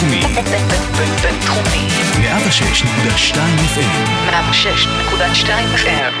בינתחומי. 0.00 0.20
בינתחומי. 1.22 1.88
106.2 2.14 3.36
FM. 3.74 4.30
106.2 4.30 5.48
FM. 5.76 6.14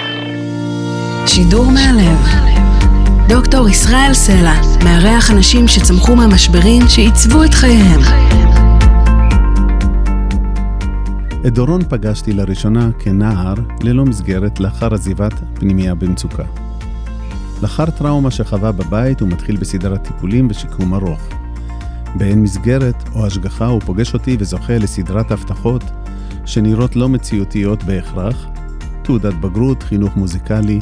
שידור 1.26 1.70
מהלב. 1.70 2.18
דוקטור 3.28 3.68
ישראל 3.68 4.14
סלע 4.14 4.60
מארח 4.84 5.30
אנשים 5.30 5.68
שצמחו 5.68 6.16
מהמשברים 6.16 6.82
שעיצבו 6.88 7.44
את 7.44 7.54
חייהם. 7.54 8.00
את 11.46 11.54
דורון 11.54 11.80
פגשתי 11.88 12.32
לראשונה 12.32 12.88
כנער 12.98 13.54
ללא 13.82 14.04
מסגרת 14.04 14.60
לאחר 14.60 14.94
עזיבת 14.94 15.34
פנימייה 15.54 15.94
במצוקה. 15.94 16.44
לאחר 17.62 17.90
טראומה 17.90 18.30
שחווה 18.30 18.72
בבית 18.72 19.20
הוא 19.20 19.28
מתחיל 19.28 19.56
בסדרת 19.56 20.02
טיפולים 20.02 20.48
ושיקום 20.50 20.94
ארוך. 20.94 21.37
באין 22.16 22.42
מסגרת 22.42 23.08
או 23.14 23.26
השגחה 23.26 23.66
הוא 23.66 23.80
פוגש 23.80 24.14
אותי 24.14 24.36
וזוכה 24.40 24.78
לסדרת 24.78 25.30
הבטחות 25.30 25.82
שנראות 26.46 26.96
לא 26.96 27.08
מציאותיות 27.08 27.82
בהכרח, 27.82 28.46
תעודת 29.04 29.34
בגרות, 29.34 29.82
חינוך 29.82 30.16
מוזיקלי, 30.16 30.78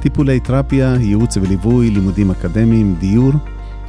טיפולי 0.00 0.40
תרפיה, 0.40 0.94
ייעוץ 1.00 1.36
וליווי, 1.36 1.90
לימודים 1.90 2.30
אקדמיים, 2.30 2.94
דיור, 3.00 3.32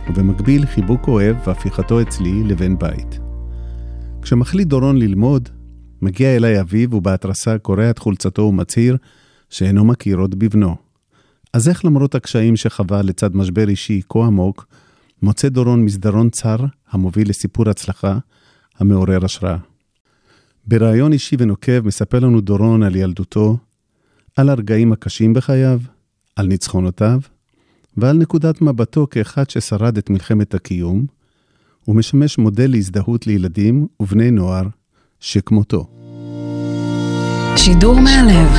ובמקביל 0.10 0.66
חיבוק 0.66 1.08
אוהב 1.08 1.36
והפיכתו 1.48 2.02
אצלי 2.02 2.44
לבן 2.44 2.78
בית. 2.78 3.20
כשמחליט 4.22 4.68
דורון 4.68 4.98
ללמוד, 4.98 5.50
מגיע 6.02 6.36
אליי 6.36 6.62
אביו 6.62 6.96
ובהתרסה 6.96 7.58
קורע 7.58 7.90
את 7.90 8.00
חולצתו 8.00 8.42
ומצהיר 8.42 8.98
שאינו 9.50 9.86
מכיר 9.86 10.18
עוד 10.18 10.40
בבנו. 10.40 10.76
אז 11.54 11.70
איך 11.70 11.86
למרות 11.86 12.16
הקשיים 12.16 12.56
שחווה 12.56 13.02
לצד 13.02 13.36
משבר 13.36 13.70
אישי 13.70 14.02
כה 14.10 14.20
עמוק, 14.20 14.66
מוצא 15.24 15.50
דורון 15.50 15.86
מסדרון 15.86 16.30
צר 16.30 16.56
המוביל 16.92 17.30
לסיפור 17.30 17.70
הצלחה 17.70 18.18
המעורר 18.80 19.26
השראה. 19.26 19.58
בריאיון 20.68 21.14
אישי 21.14 21.36
ונוקב 21.40 21.82
מספר 21.86 22.20
לנו 22.20 22.42
דורון 22.42 22.84
על 22.84 22.96
ילדותו, 22.96 23.58
על 24.36 24.50
הרגעים 24.50 24.94
הקשים 24.94 25.34
בחייו, 25.34 25.80
על 26.36 26.48
ניצחונותיו, 26.48 27.20
ועל 27.98 28.18
נקודת 28.18 28.62
מבטו 28.62 29.08
כאחד 29.10 29.50
ששרד 29.50 29.98
את 29.98 30.10
מלחמת 30.10 30.54
הקיום, 30.54 31.06
ומשמש 31.88 32.38
מודל 32.38 32.72
להזדהות 32.72 33.28
לילדים 33.28 33.88
ובני 34.00 34.32
נוער 34.32 34.68
שכמותו. 35.20 35.88
שידור 37.56 38.00
מהלב. 38.00 38.50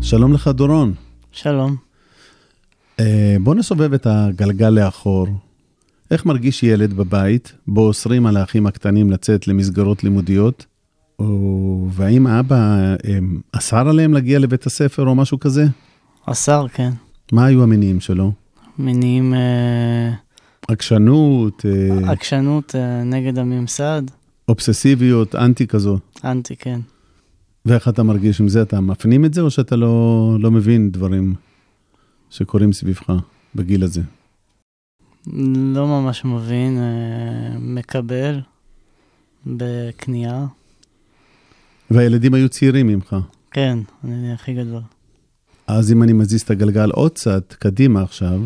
שלום 0.00 0.32
לך 0.32 0.48
דורון. 0.48 0.94
שלום. 1.32 1.89
אה, 3.00 3.36
בוא 3.40 3.54
נסובב 3.54 3.92
את 3.92 4.06
הגלגל 4.06 4.68
לאחור. 4.68 5.26
איך 6.10 6.26
מרגיש 6.26 6.62
ילד 6.62 6.92
בבית, 6.92 7.52
בו 7.66 7.86
אוסרים 7.86 8.26
על 8.26 8.36
האחים 8.36 8.66
הקטנים 8.66 9.10
לצאת 9.10 9.48
למסגרות 9.48 10.04
לימודיות? 10.04 10.66
או... 11.18 11.88
והאם 11.92 12.26
האבא 12.26 12.56
אה, 13.04 13.18
אסר 13.52 13.88
עליהם 13.88 14.12
להגיע 14.12 14.38
לבית 14.38 14.66
הספר 14.66 15.06
או 15.06 15.14
משהו 15.14 15.40
כזה? 15.40 15.66
אסר, 16.26 16.66
כן. 16.68 16.90
מה 17.32 17.44
היו 17.44 17.62
המניעים 17.62 18.00
שלו? 18.00 18.32
מניעים... 18.78 19.34
אה, 19.34 20.10
עקשנות, 20.68 21.66
אה, 21.66 22.12
עקשנות 22.12 22.74
אה, 22.74 23.04
נגד 23.04 23.38
הממסד, 23.38 24.02
אובססיביות, 24.48 25.34
אנטי 25.34 25.66
כזו. 25.66 25.98
אנטי, 26.24 26.56
כן. 26.56 26.80
ואיך 27.66 27.88
אתה 27.88 28.02
מרגיש 28.02 28.40
עם 28.40 28.48
זה? 28.48 28.62
אתה 28.62 28.80
מפנים 28.80 29.24
את 29.24 29.34
זה 29.34 29.40
או 29.40 29.50
שאתה 29.50 29.76
לא, 29.76 30.36
לא 30.40 30.50
מבין 30.50 30.90
דברים 30.90 31.34
שקורים 32.30 32.72
סביבך 32.72 33.12
בגיל 33.54 33.84
הזה? 33.84 34.00
לא 35.74 35.86
ממש 35.86 36.24
מבין, 36.24 36.78
אה, 36.78 37.58
מקבל 37.58 38.40
בכניעה. 39.46 40.46
והילדים 41.90 42.34
היו 42.34 42.48
צעירים 42.48 42.86
ממך. 42.86 43.16
כן, 43.50 43.78
אני 44.04 44.32
הכי 44.32 44.54
גדול. 44.54 44.82
אז 45.66 45.92
אם 45.92 46.02
אני 46.02 46.12
מזיז 46.12 46.40
את 46.40 46.50
הגלגל 46.50 46.90
עוד 46.90 47.12
קצת 47.12 47.54
קדימה 47.58 48.02
עכשיו, 48.02 48.40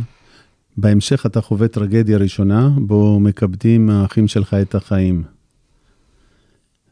בהמשך 0.77 1.27
אתה 1.27 1.41
חווה 1.41 1.69
טרגדיה 1.69 2.19
ראשונה, 2.19 2.69
בו 2.69 3.21
מקפדים 3.21 3.91
האחים 3.91 4.29
שלך 4.29 4.55
את 4.55 4.75
החיים. 4.75 5.23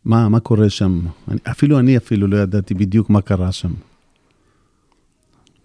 מה, 0.05 0.29
מה 0.29 0.41
קורה 0.41 0.71
שם? 0.71 1.01
אני, 1.29 1.39
אפילו 1.51 1.79
אני 1.79 1.97
אפילו 1.97 2.27
לא 2.27 2.37
ידעתי 2.37 2.75
בדיוק 2.75 3.11
מה 3.11 3.21
קרה 3.21 3.53
שם. 3.53 3.73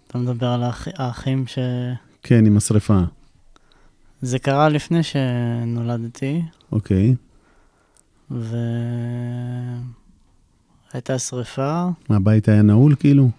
אתה 0.08 0.18
מדבר 0.18 0.46
על 0.46 0.62
האח... 0.62 0.88
האחים 0.94 1.46
ש... 1.46 1.58
כן, 2.22 2.46
עם 2.46 2.56
השרפה. 2.56 3.00
זה 4.22 4.38
קרה 4.38 4.68
לפני 4.68 5.02
שנולדתי, 5.02 6.42
אוקיי. 6.72 7.14
והייתה 8.30 8.48
שריפה. 11.18 11.88
הבית 12.10 12.48
היה 12.48 12.62
נעול 12.62 12.94
כאילו? 12.94 13.30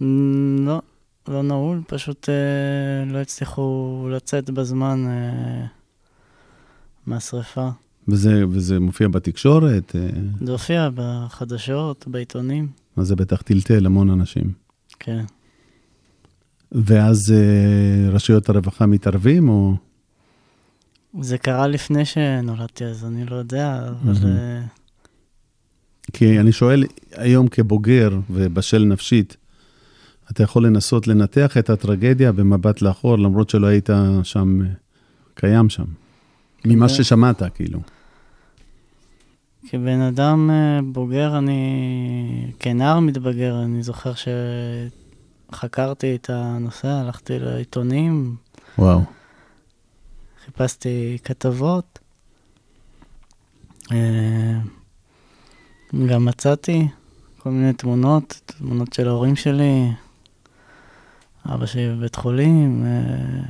מ, 0.00 0.66
לא, 0.66 0.80
לא 1.28 1.42
נעול, 1.42 1.82
פשוט 1.86 2.28
אה, 2.28 3.12
לא 3.12 3.18
הצליחו 3.18 4.08
לצאת 4.12 4.50
בזמן 4.50 5.04
אה, 5.06 5.66
מהשריפה. 7.06 7.68
וזה, 8.08 8.44
וזה 8.50 8.80
מופיע 8.80 9.08
בתקשורת? 9.08 9.96
אה, 9.96 10.08
זה 10.44 10.52
הופיע 10.52 10.88
בחדשות, 10.94 12.04
בעיתונים, 12.08 12.68
אז 12.96 13.06
זה 13.06 13.16
בטח 13.16 13.42
טלטל 13.42 13.86
המון 13.86 14.10
אנשים. 14.10 14.52
כן. 14.98 15.24
ואז 16.74 17.32
אה, 17.32 18.10
רשויות 18.10 18.48
הרווחה 18.48 18.86
מתערבים, 18.86 19.48
או... 19.48 19.74
זה 21.20 21.38
קרה 21.38 21.66
לפני 21.66 22.04
שנולדתי, 22.04 22.84
אז 22.84 23.04
אני 23.04 23.24
לא 23.24 23.36
יודע, 23.36 23.88
אבל... 23.88 24.26
אה, 24.26 24.60
כי 26.12 26.40
אני 26.40 26.52
שואל, 26.52 26.84
היום 27.12 27.48
כבוגר 27.48 28.18
ובשל 28.30 28.84
נפשית, 28.84 29.36
אתה 30.30 30.42
יכול 30.42 30.66
לנסות 30.66 31.06
לנתח 31.06 31.56
את 31.58 31.70
הטרגדיה 31.70 32.32
במבט 32.32 32.82
לאחור, 32.82 33.18
למרות 33.18 33.50
שלא 33.50 33.66
היית 33.66 33.90
שם, 34.22 34.62
אה, 34.62 34.66
קיים 35.34 35.68
שם. 35.68 35.84
ממה 36.64 36.88
כן. 36.88 36.94
ששמעת, 36.94 37.42
כאילו. 37.54 37.80
כבן 39.68 40.00
אדם 40.00 40.50
בוגר, 40.92 41.38
אני... 41.38 42.52
כנער 42.58 43.00
מתבגר, 43.00 43.62
אני 43.62 43.82
זוכר 43.82 44.12
שחקרתי 45.54 46.14
את 46.14 46.30
הנושא, 46.30 46.88
הלכתי 46.88 47.38
לעיתונים, 47.38 48.36
וואו. 48.78 49.00
חיפשתי 50.44 51.18
כתבות. 51.24 51.98
אה, 53.92 54.58
גם 56.08 56.24
מצאתי 56.24 56.88
כל 57.38 57.50
מיני 57.50 57.72
תמונות, 57.72 58.40
תמונות 58.46 58.92
של 58.92 59.08
ההורים 59.08 59.36
שלי, 59.36 59.92
אבא 61.46 61.66
שלי 61.66 61.96
בבית 61.96 62.16
חולים. 62.16 62.84
אה, 62.86 63.42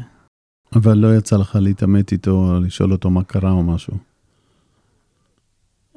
אבל 0.76 0.98
לא 0.98 1.16
יצא 1.16 1.36
לך 1.36 1.58
להתעמת 1.60 2.12
איתו, 2.12 2.60
לשאול 2.60 2.92
אותו 2.92 3.10
מה 3.10 3.24
קרה 3.24 3.50
או 3.50 3.62
משהו. 3.62 3.94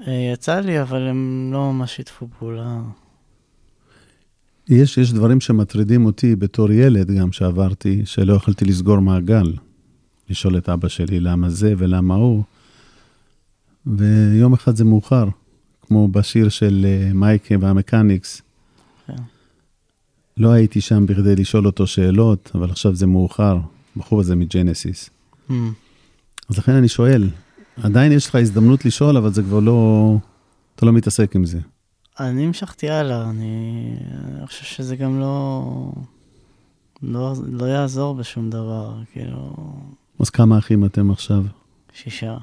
אה, 0.08 0.30
יצא 0.34 0.60
לי, 0.60 0.82
אבל 0.82 1.08
הם 1.08 1.50
לא 1.54 1.74
ממש 1.74 1.96
שיתפו 1.96 2.28
פעולה. 2.40 2.80
יש, 4.70 4.98
יש 4.98 5.14
דברים 5.14 5.42
שמטרידים 5.42 6.06
אותי 6.06 6.36
בתור 6.36 6.72
ילד 6.72 7.12
גם 7.12 7.32
שעברתי, 7.32 8.02
שלא 8.06 8.34
יכולתי 8.34 8.66
לסגור 8.66 9.00
מעגל. 9.00 9.54
לשאול 10.30 10.58
את 10.58 10.70
אבא 10.70 10.88
שלי 10.88 11.20
למה 11.20 11.50
זה 11.50 11.74
ולמה 11.78 12.16
הוא. 12.16 12.44
ויום 13.86 14.54
אחד 14.54 14.76
זה 14.76 14.84
מאוחר, 14.84 15.28
כמו 15.82 16.08
בשיר 16.08 16.50
של 16.50 16.86
אה, 16.86 17.14
מייקה 17.14 17.56
והמקניקס. 17.60 18.42
כן. 19.08 19.14
לא 20.38 20.52
הייתי 20.52 20.82
שם 20.82 21.06
בכדי 21.06 21.36
לשאול 21.36 21.66
אותו 21.66 21.88
שאלות, 21.88 22.52
אבל 22.56 22.70
עכשיו 22.70 22.96
זה 22.96 23.08
מאוחר. 23.08 23.58
בחור 23.98 24.20
הזה 24.20 24.36
מג'נסיס. 24.36 25.10
Hmm. 25.50 25.54
אז 26.50 26.58
לכן 26.58 26.72
אני 26.72 26.88
שואל, 26.88 27.30
עדיין 27.84 28.12
יש 28.12 28.28
לך 28.28 28.36
הזדמנות 28.36 28.86
לשאול, 28.86 29.18
אבל 29.18 29.34
זה 29.34 29.44
כבר 29.44 29.60
לא... 29.60 30.18
אתה 30.76 30.86
לא 30.86 30.94
מתעסק 30.94 31.36
עם 31.36 31.46
זה. 31.46 31.60
אני 32.20 32.46
המשכתי 32.46 32.90
הלאה, 32.90 33.30
אני, 33.30 33.94
אני 34.38 34.48
חושב 34.48 34.64
שזה 34.64 34.96
גם 34.96 35.20
לא, 35.20 35.92
לא, 37.04 37.34
לא 37.52 37.66
יעזור 37.66 38.16
בשום 38.16 38.50
דבר, 38.50 38.98
כאילו, 39.12 39.56
אז 40.20 40.30
כמה 40.30 40.58
אחים 40.58 40.86
אתם 40.86 41.12
עכשיו? 41.12 41.44
שישה, 41.94 42.38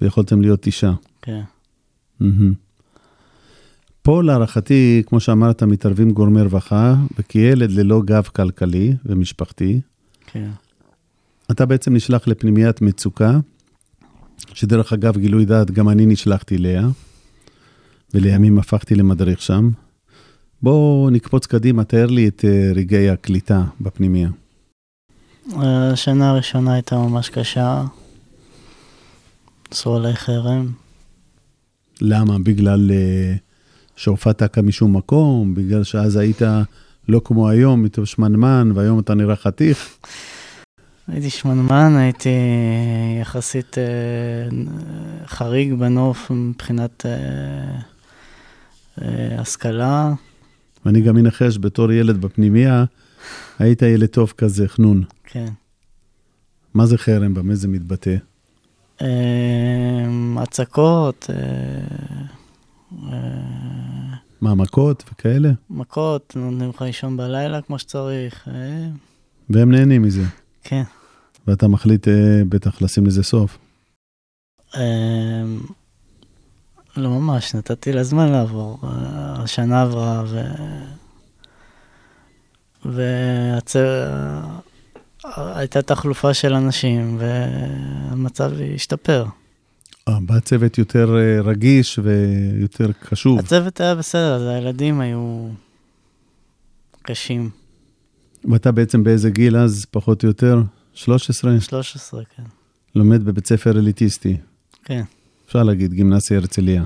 ויכולתם 0.00 0.40
להיות 0.40 0.62
תשעה. 0.62 0.94
כן. 1.22 1.40
מהמם. 2.20 2.52
פה 4.02 4.22
להערכתי, 4.22 5.02
כמו 5.06 5.20
שאמרת, 5.20 5.62
מתערבים 5.62 6.10
גורמי 6.10 6.42
רווחה, 6.42 6.94
וכילד 7.18 7.70
ללא 7.70 8.02
גב 8.04 8.22
כלכלי 8.22 8.94
ומשפחתי, 9.04 9.80
כן. 10.26 10.50
אתה 11.50 11.66
בעצם 11.66 11.94
נשלח 11.94 12.28
לפנימיית 12.28 12.82
מצוקה, 12.82 13.38
שדרך 14.54 14.92
אגב, 14.92 15.16
גילוי 15.18 15.44
דעת, 15.44 15.70
גם 15.70 15.88
אני 15.88 16.06
נשלחתי 16.06 16.56
אליה, 16.56 16.88
ולימים 18.14 18.58
הפכתי 18.58 18.94
למדריך 18.94 19.42
שם. 19.42 19.70
בואו 20.62 21.08
נקפוץ 21.12 21.46
קדימה, 21.46 21.84
תאר 21.84 22.06
לי 22.06 22.28
את 22.28 22.44
אה, 22.44 22.72
רגעי 22.74 23.10
הקליטה 23.10 23.62
בפנימייה. 23.80 24.28
השנה 25.56 26.30
הראשונה 26.30 26.74
הייתה 26.74 26.96
ממש 26.96 27.28
קשה. 27.28 27.84
עליי 29.86 30.14
חרם. 30.14 30.72
למה? 32.00 32.38
בגלל 32.38 32.90
אה, 32.90 33.34
שהופעת 33.96 34.58
משום 34.58 34.96
מקום? 34.96 35.54
בגלל 35.54 35.84
שאז 35.84 36.16
היית 36.16 36.42
לא 37.08 37.20
כמו 37.24 37.48
היום, 37.48 37.84
יותר 37.84 38.04
שמנמן, 38.04 38.72
והיום 38.74 38.98
אתה 38.98 39.14
נראה 39.14 39.36
חתיך? 39.36 39.96
הייתי 41.08 41.30
שמנמן, 41.30 41.96
הייתי 41.96 42.28
יחסית 43.20 43.78
אה, 43.78 43.84
חריג 45.26 45.74
בנוף 45.74 46.30
מבחינת 46.30 47.06
אה, 47.06 47.80
השכלה. 49.38 50.12
ואני 50.86 51.00
גם 51.00 51.14
מנחש, 51.14 51.58
בתור 51.58 51.92
ילד 51.92 52.20
בפנימייה, 52.20 52.84
היית 53.58 53.82
ילד 53.82 54.08
טוב 54.08 54.32
כזה, 54.36 54.68
חנון. 54.68 55.04
כן. 55.24 55.48
מה 56.74 56.86
זה 56.86 56.98
חרם? 56.98 57.34
במה 57.34 57.54
זה 57.54 57.68
מתבטא? 57.68 58.16
אה, 59.02 60.06
הצקות, 60.36 61.30
אה, 61.30 61.36
אה, 63.12 63.18
מה, 64.40 64.54
מכות 64.54 65.04
וכאלה? 65.12 65.50
מכות, 65.70 66.32
נותנים 66.36 66.70
לך 66.70 66.82
לישון 66.82 67.16
בלילה 67.16 67.62
כמו 67.62 67.78
שצריך. 67.78 68.48
אה, 68.48 68.88
והם 69.50 69.70
נהנים 69.70 70.02
מזה. 70.02 70.24
כן. 70.62 70.82
ואתה 71.46 71.68
מחליט 71.68 72.08
אה, 72.08 72.42
בטח 72.48 72.82
לשים 72.82 73.06
לזה 73.06 73.22
סוף. 73.22 73.58
לא 76.96 77.10
ממש, 77.10 77.54
נתתי 77.54 77.92
לה 77.92 78.04
זמן 78.04 78.28
לעבור. 78.32 78.78
השנה 78.82 79.82
עברה 79.82 80.24
ו... 80.26 80.40
והייתה 85.24 85.82
תחלופה 85.82 86.34
של 86.34 86.54
אנשים 86.54 87.18
והמצב 87.20 88.52
השתפר. 88.74 89.24
אה, 90.08 90.20
בא 90.20 90.40
צוות 90.40 90.78
יותר 90.78 91.16
אה, 91.16 91.40
רגיש 91.40 91.98
ויותר 92.02 92.90
קשוב. 92.92 93.38
הצוות 93.38 93.80
היה 93.80 93.94
בסדר, 93.94 94.34
אז 94.34 94.42
הילדים 94.42 95.00
היו 95.00 95.48
קשים. 97.02 97.50
ואתה 98.44 98.72
בעצם 98.72 99.04
באיזה 99.04 99.30
גיל 99.30 99.56
אז, 99.56 99.86
פחות 99.90 100.22
או 100.22 100.28
יותר? 100.28 100.62
13? 100.94 101.60
13, 101.60 102.22
כן. 102.36 102.42
לומד 102.94 103.24
בבית 103.24 103.46
ספר 103.46 103.78
אליטיסטי. 103.78 104.36
כן, 104.84 105.02
אפשר 105.50 105.62
להגיד, 105.62 105.92
גימנסיה 105.92 106.36
הרצליה. 106.36 106.84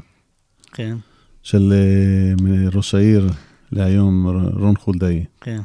כן, 0.73 0.97
של 1.43 1.73
אה, 1.73 2.69
ראש 2.73 2.95
העיר 2.95 3.31
להיום, 3.73 4.27
רון 4.53 4.77
חולדאי. 4.77 5.25
כן. 5.41 5.61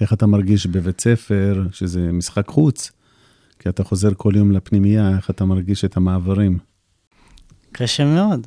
איך 0.00 0.12
אתה 0.12 0.26
מרגיש 0.26 0.66
בבית 0.66 1.00
ספר, 1.00 1.64
שזה 1.72 2.12
משחק 2.12 2.48
חוץ? 2.48 2.90
כי 3.58 3.68
אתה 3.68 3.84
חוזר 3.84 4.08
כל 4.16 4.32
יום 4.36 4.52
לפנימייה, 4.52 5.16
איך 5.16 5.30
אתה 5.30 5.44
מרגיש 5.44 5.84
את 5.84 5.96
המעברים? 5.96 6.58
קשה 7.72 8.04
מאוד. 8.04 8.46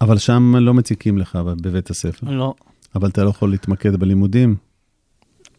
אבל 0.00 0.18
שם 0.18 0.56
לא 0.56 0.74
מציקים 0.74 1.18
לך 1.18 1.36
בבית 1.36 1.90
הספר. 1.90 2.30
לא. 2.30 2.54
אבל 2.94 3.08
אתה 3.08 3.24
לא 3.24 3.30
יכול 3.30 3.50
להתמקד 3.50 3.96
בלימודים. 3.96 4.56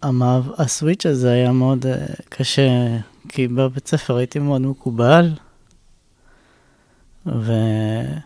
המעב... 0.02 0.50
הסוויץ' 0.58 1.06
הזה 1.06 1.32
היה 1.32 1.52
מאוד 1.52 1.86
uh, 1.86 1.90
קשה, 2.30 2.98
כי 3.30 3.48
בבית 3.48 3.88
ספר 3.88 4.16
הייתי 4.16 4.40
מאוד 4.40 4.62
מקובל, 4.62 5.30
ומבחינה 7.26 8.20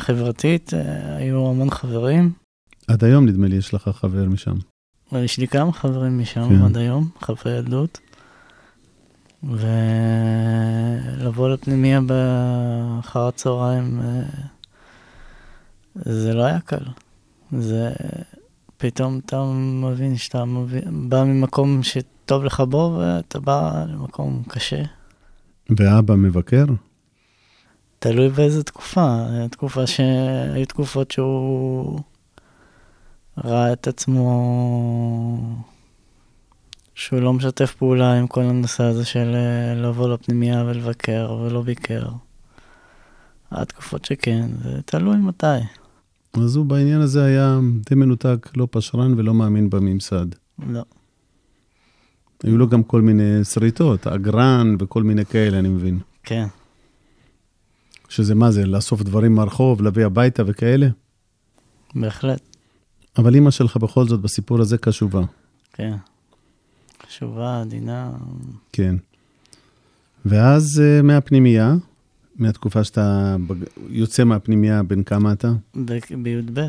חברתית 0.00 0.70
uh, 0.70 0.74
היו 1.18 1.50
המון 1.50 1.70
חברים, 1.70 2.32
עד 2.90 3.04
היום 3.04 3.26
נדמה 3.26 3.46
לי 3.46 3.56
יש 3.56 3.74
לך 3.74 3.88
חבר 3.88 4.24
משם. 4.24 4.56
ויש 5.12 5.38
לי 5.38 5.48
כמה 5.48 5.72
חברים 5.72 6.18
משם 6.18 6.48
כן. 6.48 6.62
עד 6.62 6.76
היום, 6.76 7.08
חברי 7.20 7.52
ילדות. 7.52 7.98
ולבוא 9.42 11.48
לפנימיה 11.48 12.00
באחר 12.00 13.26
הצהריים, 13.26 14.00
אה, 14.00 14.22
זה 15.94 16.34
לא 16.34 16.42
היה 16.42 16.60
קל. 16.60 16.84
זה 17.58 17.92
פתאום 18.76 19.20
אתה 19.26 19.44
מבין 19.82 20.16
שאתה 20.16 20.44
מבין, 20.44 21.08
בא 21.08 21.24
ממקום 21.24 21.82
שטוב 21.82 22.44
לך 22.44 22.60
בו, 22.60 22.98
ואתה 23.00 23.40
בא 23.40 23.84
למקום 23.88 24.42
קשה. 24.48 24.82
ואבא 25.76 26.14
מבקר? 26.14 26.64
תלוי 27.98 28.28
באיזה 28.28 28.62
תקופה. 28.62 29.24
תקופה 29.50 29.86
שהיו 29.86 30.66
תקופות 30.66 31.10
שהוא 31.10 32.00
ראה 33.44 33.72
את 33.72 33.88
עצמו 33.88 34.30
שהוא 36.94 37.20
לא 37.20 37.32
משתף 37.32 37.74
פעולה 37.74 38.18
עם 38.18 38.26
כל 38.26 38.42
הנושא 38.42 38.84
הזה 38.84 39.04
של 39.04 39.34
אה, 39.34 39.74
לבוא 39.82 40.08
לפנימייה 40.08 40.64
ולבקר 40.64 41.38
ולא 41.40 41.62
ביקר. 41.62 42.08
היה 43.50 43.64
תקופות 43.64 44.04
שכן, 44.04 44.48
זה 44.62 44.82
תלוי 44.84 45.16
מתי. 45.16 45.46
אז 46.32 46.56
הוא 46.56 46.66
בעניין 46.66 47.00
הזה 47.00 47.24
היה 47.24 47.58
די 47.90 47.94
מנותק, 47.94 48.50
לא 48.56 48.68
פשרן 48.70 49.14
ולא 49.18 49.34
מאמין 49.34 49.70
בממסד. 49.70 50.26
לא. 50.68 50.82
היו 52.42 52.58
לו 52.58 52.68
גם 52.68 52.82
כל 52.82 53.00
מיני 53.00 53.44
שריטות, 53.44 54.06
אגרן 54.06 54.76
וכל 54.78 55.02
מיני 55.02 55.24
כאלה, 55.24 55.58
אני 55.58 55.68
מבין. 55.68 55.98
כן, 56.22 56.46
שזה 58.08 58.34
מה 58.34 58.50
זה, 58.50 58.66
לאסוף 58.66 59.02
דברים 59.02 59.34
מהרחוב, 59.34 59.82
להביא 59.82 60.06
הביתה 60.06 60.42
וכאלה? 60.46 60.88
בהחלט, 61.94 62.40
אבל 63.18 63.34
אימא 63.34 63.50
שלך 63.50 63.76
בכל 63.76 64.08
זאת 64.08 64.20
בסיפור 64.20 64.60
הזה 64.60 64.78
קשובה. 64.78 65.22
כן. 65.72 65.94
חשובה, 67.06 67.60
עדינה, 67.60 68.10
כן. 68.72 68.96
ואז 70.24 70.82
אה, 70.84 71.02
מהפנימייה, 71.02 71.74
מהתקופה 72.36 72.84
שאתה 72.84 73.36
בג... 73.46 73.56
יוצא 73.88 74.24
מהפנימייה, 74.24 74.82
בן 74.82 75.02
כמה 75.02 75.32
אתה? 75.32 75.52
בי"ב, 76.22 76.60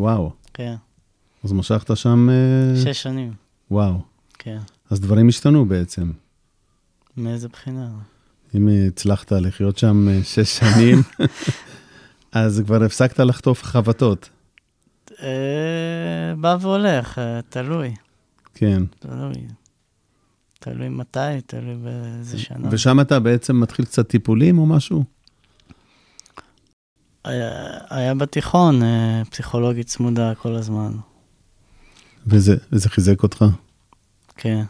וואו. 0.00 0.32
כן. 0.54 0.74
אז 1.44 1.52
משכת 1.52 1.96
שם... 1.96 2.28
אה, 2.30 2.80
שש 2.84 3.02
שנים, 3.02 3.32
וואו. 3.70 4.00
כן. 4.38 4.58
אז 4.90 5.00
דברים 5.00 5.28
השתנו 5.28 5.66
בעצם. 5.66 6.10
מאיזה 7.16 7.48
בחינה? 7.48 7.88
אם 8.54 8.68
אה, 8.68 8.86
הצלחת 8.86 9.32
לחיות 9.32 9.78
שם 9.78 10.08
אה, 10.08 10.24
שש 10.24 10.58
שנים, 10.58 11.02
אז 12.32 12.62
כבר 12.66 12.82
הפסקת 12.82 13.20
לחטוף 13.20 13.62
חבטות. 13.62 14.28
אה, 15.22 16.34
בא 16.40 16.56
והולך, 16.60 17.20
תלוי, 17.48 17.94
כן. 18.54 18.82
תלוי. 18.98 19.46
תלוי 20.60 20.88
מתי, 20.88 21.40
תלוי 21.46 21.74
באיזה 21.74 22.38
שנה. 22.38 22.68
ושם 22.70 23.00
אתה 23.00 23.20
בעצם 23.20 23.60
מתחיל 23.60 23.84
קצת 23.84 24.08
טיפולים 24.08 24.58
או 24.58 24.66
משהו? 24.66 25.04
היה, 27.24 27.50
היה 27.90 28.14
בתיכון 28.14 28.80
פסיכולוגית 29.30 29.86
צמודה 29.86 30.34
כל 30.34 30.54
הזמן, 30.54 30.92
וזה, 32.26 32.56
וזה 32.72 32.88
חיזק 32.88 33.22
אותך? 33.22 33.44
כן, 34.36 34.64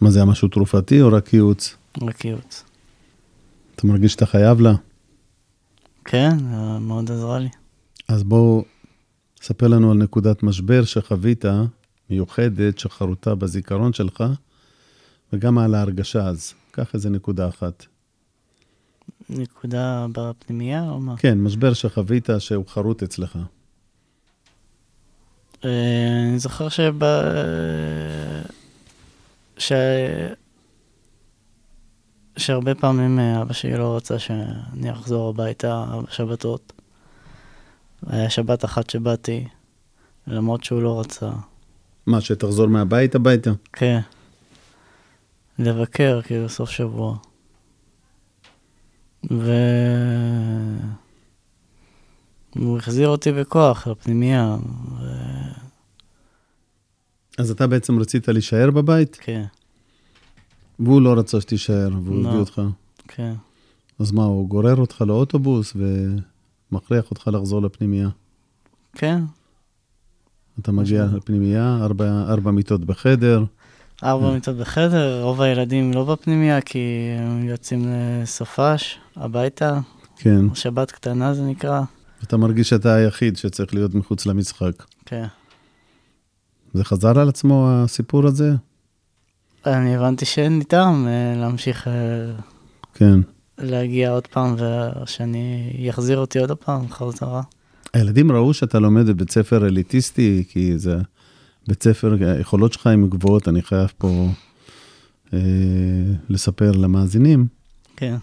מה 0.00 0.10
זה 0.10 0.18
היה 0.18 0.26
משהו 0.26 0.48
תרופתי 0.48 1.02
או 1.02 1.12
רק 1.12 1.34
ייעוץ? 1.34 1.76
רק 2.02 2.24
ייעוץ. 2.24 2.64
אתה 3.74 3.86
מרגיש 3.86 4.12
שאתה 4.12 4.26
חייב 4.26 4.60
לה? 4.60 4.72
כן, 6.04 6.36
מאוד 6.80 7.10
עזרה 7.10 7.38
לי. 7.38 7.48
אז 8.08 8.22
בואו, 8.22 8.64
ספר 9.42 9.68
לנו 9.68 9.90
על 9.90 9.96
נקודת 9.96 10.42
משבר 10.42 10.84
שחווית, 10.84 11.44
מיוחדת, 12.10 12.78
שחרותה 12.78 13.34
בזיכרון 13.34 13.92
שלך, 13.92 14.24
וגם 15.32 15.58
על 15.58 15.74
ההרגשה 15.74 16.26
אז. 16.26 16.54
קח 16.70 16.94
איזה 16.94 17.10
נקודה 17.10 17.48
אחת. 17.48 17.86
נקודה 19.30 20.06
בפנימייה 20.12 20.90
או 20.90 21.00
מה? 21.00 21.16
כן, 21.16 21.38
משבר 21.38 21.72
שחווית 21.72 22.28
שהוא 22.38 22.64
חרוט 22.68 23.02
אצלך. 23.02 23.38
אה, 25.64 26.28
אני 26.28 26.38
זוכר 26.38 26.68
שב... 26.68 26.94
ש... 29.60 29.72
שהרבה 32.36 32.74
פעמים 32.74 33.18
אה, 33.18 33.42
אבא 33.42 33.52
שלי 33.52 33.76
לא 33.76 33.96
רצה 33.96 34.18
שאני 34.18 34.92
אחזור 34.92 35.28
הביתה 35.28 35.84
בשבתות. 36.08 36.72
היה 38.06 38.30
שבת 38.30 38.64
אחת 38.64 38.90
שבאתי, 38.90 39.44
למרות 40.26 40.64
שהוא 40.64 40.82
לא 40.82 41.00
רצה. 41.00 41.30
מה, 42.06 42.20
שתחזור 42.20 42.66
מהבית 42.66 43.14
הביתה? 43.14 43.50
כן. 43.72 44.00
לבקר, 45.58 46.20
כאילו, 46.22 46.48
סוף 46.48 46.70
שבוע. 46.70 47.16
ו... 49.30 49.52
הוא 52.54 52.78
החזיר 52.78 53.08
אותי 53.08 53.32
בכוח 53.32 53.86
לפנימייה, 53.86 54.56
ו... 55.00 55.04
אז 57.40 57.50
אתה 57.50 57.66
בעצם 57.66 57.98
רצית 57.98 58.28
להישאר 58.28 58.70
בבית, 58.70 59.18
כן, 59.20 59.44
והוא 60.78 61.02
לא 61.02 61.18
רצה 61.18 61.40
שתישאר, 61.40 61.88
והוא 62.04 62.22
לא. 62.22 62.28
הביא 62.28 62.40
אותך. 62.40 62.62
כן. 63.08 63.32
אז 63.98 64.12
מה, 64.12 64.24
הוא 64.24 64.48
גורר 64.48 64.76
אותך 64.76 65.00
לאוטובוס 65.06 65.76
ומכריח 66.72 67.10
אותך 67.10 67.28
לחזור 67.32 67.62
לפנימייה? 67.62 68.08
כן, 68.92 69.22
אתה 70.60 70.72
מגיע. 70.72 71.04
לפנימייה, 71.04 71.78
ארבע, 71.82 72.24
ארבע 72.28 72.50
מיטות 72.50 72.84
בחדר, 72.84 73.44
ארבע 74.04 74.30
מיטות 74.30 74.56
בחדר, 74.56 75.22
רוב 75.22 75.40
הילדים 75.40 75.92
לא 75.92 76.04
בפנימייה 76.04 76.60
כי 76.60 76.78
הם 77.18 77.48
יוצאים 77.48 77.86
לסופש, 77.88 78.98
הביתה, 79.16 79.80
כן. 80.16 80.54
שבת 80.54 80.90
קטנה 80.90 81.34
זה 81.34 81.42
נקרא. 81.42 81.82
אתה 82.22 82.36
מרגיש 82.36 82.68
שאתה 82.68 82.94
היחיד 82.94 83.36
שצריך 83.36 83.74
להיות 83.74 83.94
מחוץ 83.94 84.26
למשחק. 84.26 84.72
כן. 85.06 85.26
זה 86.74 86.84
חזר 86.84 87.20
על 87.20 87.28
עצמו, 87.28 87.68
הסיפור 87.70 88.26
הזה? 88.26 88.52
אני 89.66 89.96
הבנתי 89.96 90.24
שאין 90.24 90.58
לי 90.58 90.64
טעם 90.64 91.06
אה, 91.08 91.40
להמשיך 91.40 91.88
אה, 91.88 91.92
כן. 92.94 93.20
להגיע 93.58 94.10
עוד 94.10 94.26
פעם 94.26 94.56
ושאני 94.58 95.72
יחזיר 95.78 96.18
אותי 96.18 96.38
עוד 96.38 96.52
פעם 96.52 96.88
חזרה. 96.88 97.42
הילדים 97.94 98.32
ראו 98.32 98.54
שאתה 98.54 98.78
לומד 98.78 99.06
בבית 99.06 99.30
ספר 99.30 99.66
אליטיסטי, 99.66 100.44
כי 100.48 100.78
זה 100.78 100.98
בית 101.68 101.82
ספר, 101.82 102.16
היכולות 102.20 102.72
שלך 102.72 102.86
הן 102.86 103.08
גבוהות, 103.08 103.48
אני 103.48 103.62
חייב 103.62 103.92
פה 103.98 104.28
אה, 105.32 105.38
לספר 106.28 106.70
למאזינים. 106.70 107.46
כן. 107.96 108.16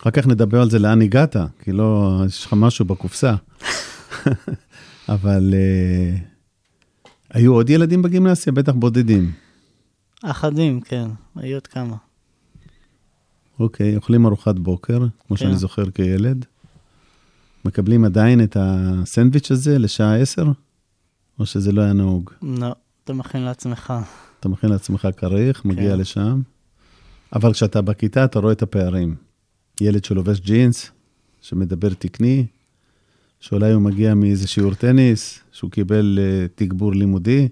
אחר 0.00 0.10
כך 0.10 0.26
נדבר 0.26 0.60
על 0.62 0.70
זה 0.70 0.78
לאן 0.78 1.02
הגעת, 1.02 1.36
כי 1.62 1.72
לא, 1.72 2.20
יש 2.26 2.46
לך 2.46 2.52
משהו 2.56 2.84
בקופסה. 2.84 3.34
אבל 5.08 5.54
אה, 5.54 6.16
היו 7.34 7.54
עוד 7.54 7.70
ילדים 7.70 8.02
בגימנסיה? 8.02 8.52
בטח 8.52 8.72
בודדים. 8.72 9.32
אחדים, 10.22 10.80
כן, 10.80 11.06
היו 11.36 11.56
עוד 11.56 11.66
כמה. 11.66 11.96
אוקיי, 13.60 13.96
אוכלים 13.96 14.26
ארוחת 14.26 14.54
בוקר, 14.58 14.98
כמו 14.98 15.36
כן. 15.36 15.36
שאני 15.36 15.56
זוכר 15.56 15.90
כילד. 15.90 16.44
מקבלים 17.64 18.04
עדיין 18.04 18.42
את 18.42 18.56
הסנדוויץ' 18.60 19.50
הזה 19.50 19.78
לשעה 19.78 20.16
10? 20.16 20.52
או 21.38 21.46
שזה 21.46 21.72
לא 21.72 21.82
היה 21.82 21.92
נהוג? 21.92 22.30
לא, 22.42 22.74
אתה 23.04 23.12
מכין 23.12 23.42
לעצמך. 23.42 23.92
אתה 24.40 24.48
מכין 24.48 24.70
לעצמך 24.70 25.08
כריך, 25.16 25.64
מגיע 25.64 25.92
כן. 25.92 25.98
לשם. 25.98 26.42
אבל 27.32 27.52
כשאתה 27.52 27.82
בכיתה, 27.82 28.24
אתה 28.24 28.38
רואה 28.38 28.52
את 28.52 28.62
הפערים. 28.62 29.16
ילד 29.80 30.04
שלובש 30.04 30.40
ג'ינס, 30.40 30.90
שמדבר 31.40 31.94
תקני, 31.94 32.46
שאולי 33.44 33.72
הוא 33.72 33.82
מגיע 33.82 34.14
מאיזה 34.14 34.48
שיעור 34.48 34.74
טניס, 34.74 35.40
שהוא 35.52 35.70
קיבל 35.70 36.18
uh, 36.18 36.52
תגבור 36.54 36.94
לימודי. 36.94 37.48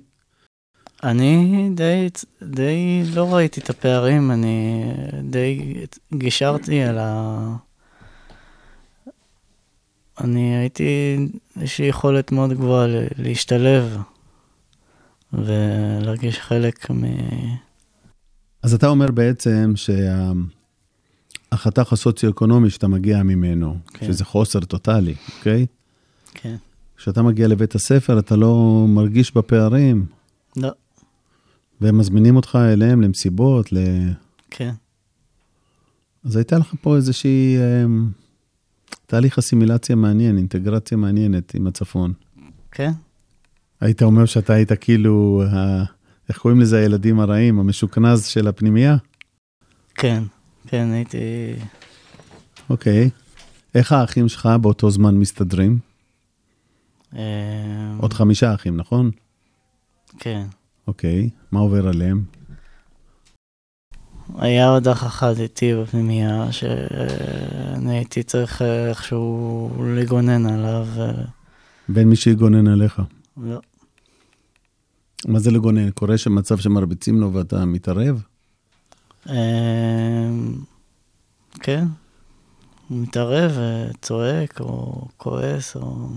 אני 1.02 1.70
די, 1.74 2.08
די 2.42 3.02
לא 3.14 3.34
ראיתי 3.34 3.60
את 3.60 3.70
הפערים, 3.70 4.30
אני 4.30 4.84
די 5.30 5.74
גישרתי 6.14 6.82
על 6.82 6.98
ה... 6.98 7.56
אני 10.20 10.56
הייתי, 10.56 11.16
יש 11.56 11.78
לי 11.78 11.86
יכולת 11.86 12.32
מאוד 12.32 12.52
גבוהה 12.52 12.86
להשתלב 13.18 13.98
ולהרגיש 15.32 16.38
חלק 16.40 16.90
מ... 16.90 17.04
אז 18.62 18.74
אתה 18.74 18.88
אומר 18.88 19.10
בעצם 19.10 19.72
שהחתך 21.52 21.92
הסוציו-אקונומי 21.92 22.70
שאתה 22.70 22.88
מגיע 22.88 23.22
ממנו, 23.22 23.76
כן. 23.92 24.06
שזה 24.06 24.24
חוסר 24.24 24.60
טוטאלי, 24.60 25.14
אוקיי? 25.38 25.66
כן. 26.34 26.56
כשאתה 26.96 27.22
מגיע 27.22 27.48
לבית 27.48 27.74
הספר, 27.74 28.18
אתה 28.18 28.36
לא 28.36 28.84
מרגיש 28.88 29.34
בפערים, 29.34 30.06
לא, 30.56 30.70
והם 31.80 31.98
מזמינים 31.98 32.36
אותך 32.36 32.58
אליהם 32.72 33.00
למסיבות, 33.00 33.72
ל... 33.72 33.78
כן. 34.50 34.72
אז 36.24 36.36
הייתה 36.36 36.58
לך 36.58 36.74
פה 36.80 36.96
איזושהי 36.96 37.56
אמ, 37.58 38.10
תהליך 39.06 39.38
אסימילציה 39.38 39.96
מעניין, 39.96 40.36
אינטגרציה 40.36 40.96
מעניינת 40.96 41.54
עם 41.54 41.66
הצפון. 41.66 42.12
כן? 42.70 42.90
היית 43.80 44.02
אומר 44.02 44.24
שאתה 44.24 44.52
היית 44.52 44.72
כאילו, 44.72 45.42
ה... 45.52 45.84
איך 46.28 46.38
קוראים 46.38 46.60
לזה 46.60 46.78
הילדים 46.78 47.20
הרעים, 47.20 47.58
המשוכנז 47.58 48.26
של 48.26 48.48
הפנימייה? 48.48 48.96
כן, 49.94 50.22
כן, 50.66 50.88
הייתי... 50.92 51.18
אוקיי. 52.70 53.10
איך 53.74 53.92
האחים 53.92 54.28
שלך 54.28 54.48
באותו 54.60 54.90
זמן 54.90 55.14
מסתדרים? 55.14 55.78
אה, 57.16 57.94
עוד 57.98 58.12
חמישה 58.12 58.54
אחים, 58.54 58.76
נכון? 58.76 59.10
כן. 60.18 60.46
אוקיי. 60.86 61.30
מה 61.52 61.60
עובר 61.60 61.88
עליהם? 61.88 62.24
היה 64.38 64.68
עוד 64.68 64.88
אח 64.88 65.06
אחד 65.06 65.38
איתי 65.38 65.74
בפנימייה, 65.74 66.52
שאני 66.52 67.96
הייתי 67.96 68.22
צריך 68.22 68.62
אה, 68.62 68.88
איכשהו 68.88 69.70
לגונן 69.96 70.46
עליו, 70.46 70.86
אה, 70.98 71.12
בין 71.88 72.08
מי 72.08 72.16
שיגונן 72.16 72.68
עליך. 72.68 73.02
לא. 73.36 73.60
מה 75.26 75.38
זה 75.38 75.50
לגונן? 75.50 75.90
קורה 75.90 76.18
שמצב 76.18 76.58
שמרביצים 76.58 77.20
לו 77.20 77.32
ואתה 77.32 77.64
מתערב? 77.64 78.22
אה, 79.28 80.30
כן, 81.60 81.84
מתערב 82.90 83.52
וצועק 83.58 84.60
או 84.60 85.02
כועס, 85.16 85.76
או... 85.76 86.08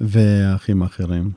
והאחים 0.00 0.82
האחרים? 0.82 1.30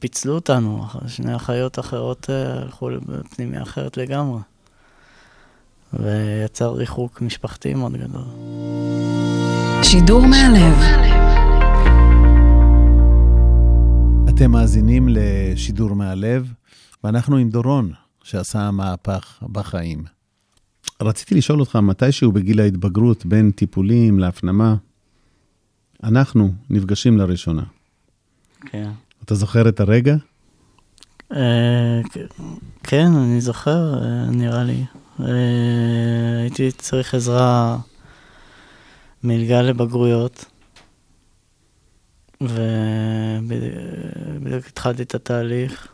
פיצלו 0.00 0.34
אותנו, 0.34 0.84
שני 1.06 1.36
אחיות 1.36 1.78
אחרות 1.78 2.30
אה, 2.30 2.62
הלכו 2.62 2.90
לפנימיה 2.90 3.62
אחרת 3.62 3.96
לגמרי. 3.96 4.40
ויצר 5.92 6.74
ריחוק 6.74 7.22
משפחתי 7.22 7.74
מאוד 7.74 7.92
גדול. 7.92 8.24
שידור 9.82 10.26
מהלב. 10.26 10.74
אתם 14.28 14.50
מאזינים 14.50 15.08
לשידור 15.10 15.94
מהלב, 15.94 16.52
ואנחנו 17.04 17.36
עם 17.36 17.50
דורון, 17.50 17.92
שעשה 18.22 18.70
מהפך 18.70 19.42
בחיים. 19.52 20.04
רציתי 21.02 21.34
לשאול 21.34 21.60
אותך, 21.60 21.76
מתישהו 21.76 22.32
בגיל 22.32 22.60
ההתבגרות, 22.60 23.26
בין 23.26 23.50
טיפולים 23.50 24.18
להפנמה, 24.18 24.76
אנחנו 26.04 26.52
נפגשים 26.70 27.18
לראשונה. 27.18 27.62
כן. 28.66 28.90
אתה 29.24 29.34
זוכר 29.34 29.68
את 29.68 29.80
הרגע? 29.80 30.16
אה, 31.32 32.00
כן, 32.82 33.06
אני 33.16 33.40
זוכר, 33.40 33.94
אה, 33.94 34.26
נראה 34.30 34.64
לי. 34.64 34.84
אה, 35.20 35.26
הייתי 36.40 36.72
צריך 36.72 37.14
עזרה, 37.14 37.78
מלגה 39.24 39.62
לבגרויות, 39.62 40.44
ובדיוק 42.40 42.66
התחלתי 44.68 45.02
את 45.02 45.14
התהליך. 45.14 45.88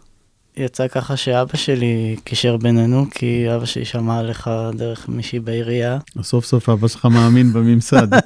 יצא 0.57 0.89
ככה 0.89 1.17
שאבא 1.17 1.57
שלי 1.57 2.17
קישר 2.25 2.57
בינינו, 2.57 3.07
כי 3.11 3.55
אבא 3.57 3.65
שלי 3.65 3.85
שמע 3.85 4.19
עליך 4.19 4.51
דרך 4.77 5.09
מישהי 5.09 5.41
בעירייה. 5.41 5.99
סוף 6.23 6.45
סוף 6.45 6.69
אבא 6.69 6.89
שלך 6.89 7.05
מאמין 7.05 7.53
בממסד. 7.53 8.09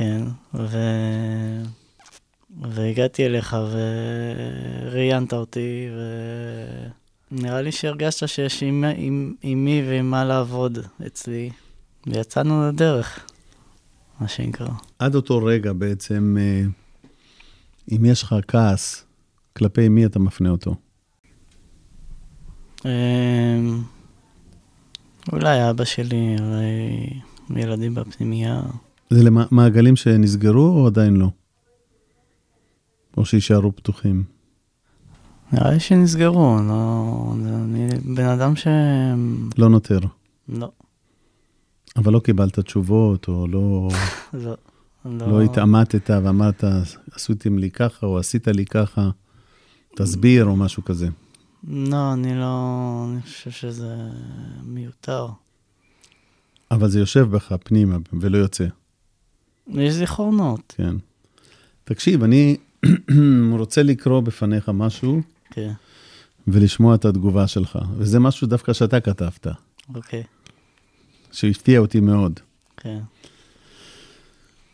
כן, 0.00 0.22
ו... 0.54 0.78
והגעתי 2.60 3.26
אליך 3.26 3.56
וראיינת 3.70 5.32
אותי, 5.32 5.88
ונראה 7.32 7.62
לי 7.62 7.72
שהרגשת 7.72 8.28
שיש 8.28 8.62
עם, 8.62 8.84
עם, 8.96 9.34
עם 9.42 9.64
מי 9.64 9.82
ועם 9.88 10.10
מה 10.10 10.24
לעבוד 10.24 10.78
אצלי, 11.06 11.50
ויצאנו 12.06 12.68
לדרך, 12.68 13.26
מה 14.20 14.28
שנקרא. 14.28 14.68
עד 14.98 15.14
אותו 15.14 15.44
רגע 15.44 15.72
בעצם, 15.72 16.36
אה, 16.40 16.62
אם 17.92 18.04
יש 18.04 18.22
לך 18.22 18.34
כעס, 18.48 19.04
כלפי 19.56 19.88
מי 19.88 20.06
אתה 20.06 20.18
מפנה 20.18 20.50
אותו? 20.50 20.74
אמ, 22.84 23.82
אולי 25.32 25.70
אבא 25.70 25.84
שלי, 25.84 26.36
אולי 26.40 27.62
ילדים 27.62 27.94
בפנימייה. 27.94 28.62
זה 29.10 29.22
למעגלים 29.22 29.96
שנסגרו 29.96 30.80
או 30.80 30.86
עדיין 30.86 31.16
לא? 31.16 31.30
או 33.16 33.24
שיישארו 33.24 33.76
פתוחים? 33.76 34.24
נראה 35.52 35.70
לי 35.70 35.80
שנסגרו, 35.80 36.56
לא... 36.68 37.34
אני 37.64 37.88
בן 38.16 38.26
אדם 38.26 38.56
ש... 38.56 38.66
לא 39.58 39.68
נותר. 39.68 39.98
לא, 40.48 40.70
אבל 41.96 42.12
לא 42.12 42.20
קיבלת 42.20 42.58
תשובות, 42.58 43.28
או 43.28 43.46
לא, 43.48 43.88
לא. 44.44 44.56
לא 45.04 45.42
התעמתת 45.42 46.10
ואמרת, 46.10 46.64
עשיתם 47.12 47.58
לי 47.58 47.70
ככה, 47.70 48.06
או 48.06 48.18
עשית 48.18 48.48
לי 48.48 48.64
ככה, 48.66 49.10
תסביר, 49.96 50.44
או 50.44 50.56
משהו 50.56 50.84
כזה. 50.84 51.08
לא, 51.68 52.12
אני 52.12 52.34
לא... 52.34 53.06
אני 53.10 53.22
חושב 53.22 53.50
שזה 53.50 53.96
מיותר. 54.64 55.28
אבל 56.70 56.90
זה 56.90 56.98
יושב 56.98 57.30
בך 57.30 57.52
פנימה 57.64 57.96
ולא 58.12 58.38
יוצא, 58.38 58.66
יש 59.74 59.94
זיכרונות. 59.94 60.74
כן. 60.76 60.96
תקשיב, 61.84 62.22
אני 62.22 62.56
רוצה 63.58 63.82
לקרוא 63.82 64.20
בפניך 64.20 64.68
משהו 64.68 65.20
כן, 65.50 65.72
ולשמוע 66.48 66.94
את 66.94 67.04
התגובה 67.04 67.46
שלך, 67.46 67.78
וזה 67.96 68.18
משהו 68.18 68.46
דווקא 68.46 68.72
שאתה 68.72 69.00
כתבת, 69.00 69.46
אוקיי, 69.94 70.22
שהפתיע 71.32 71.80
אותי 71.80 72.00
מאוד. 72.00 72.40
כן. 72.76 72.98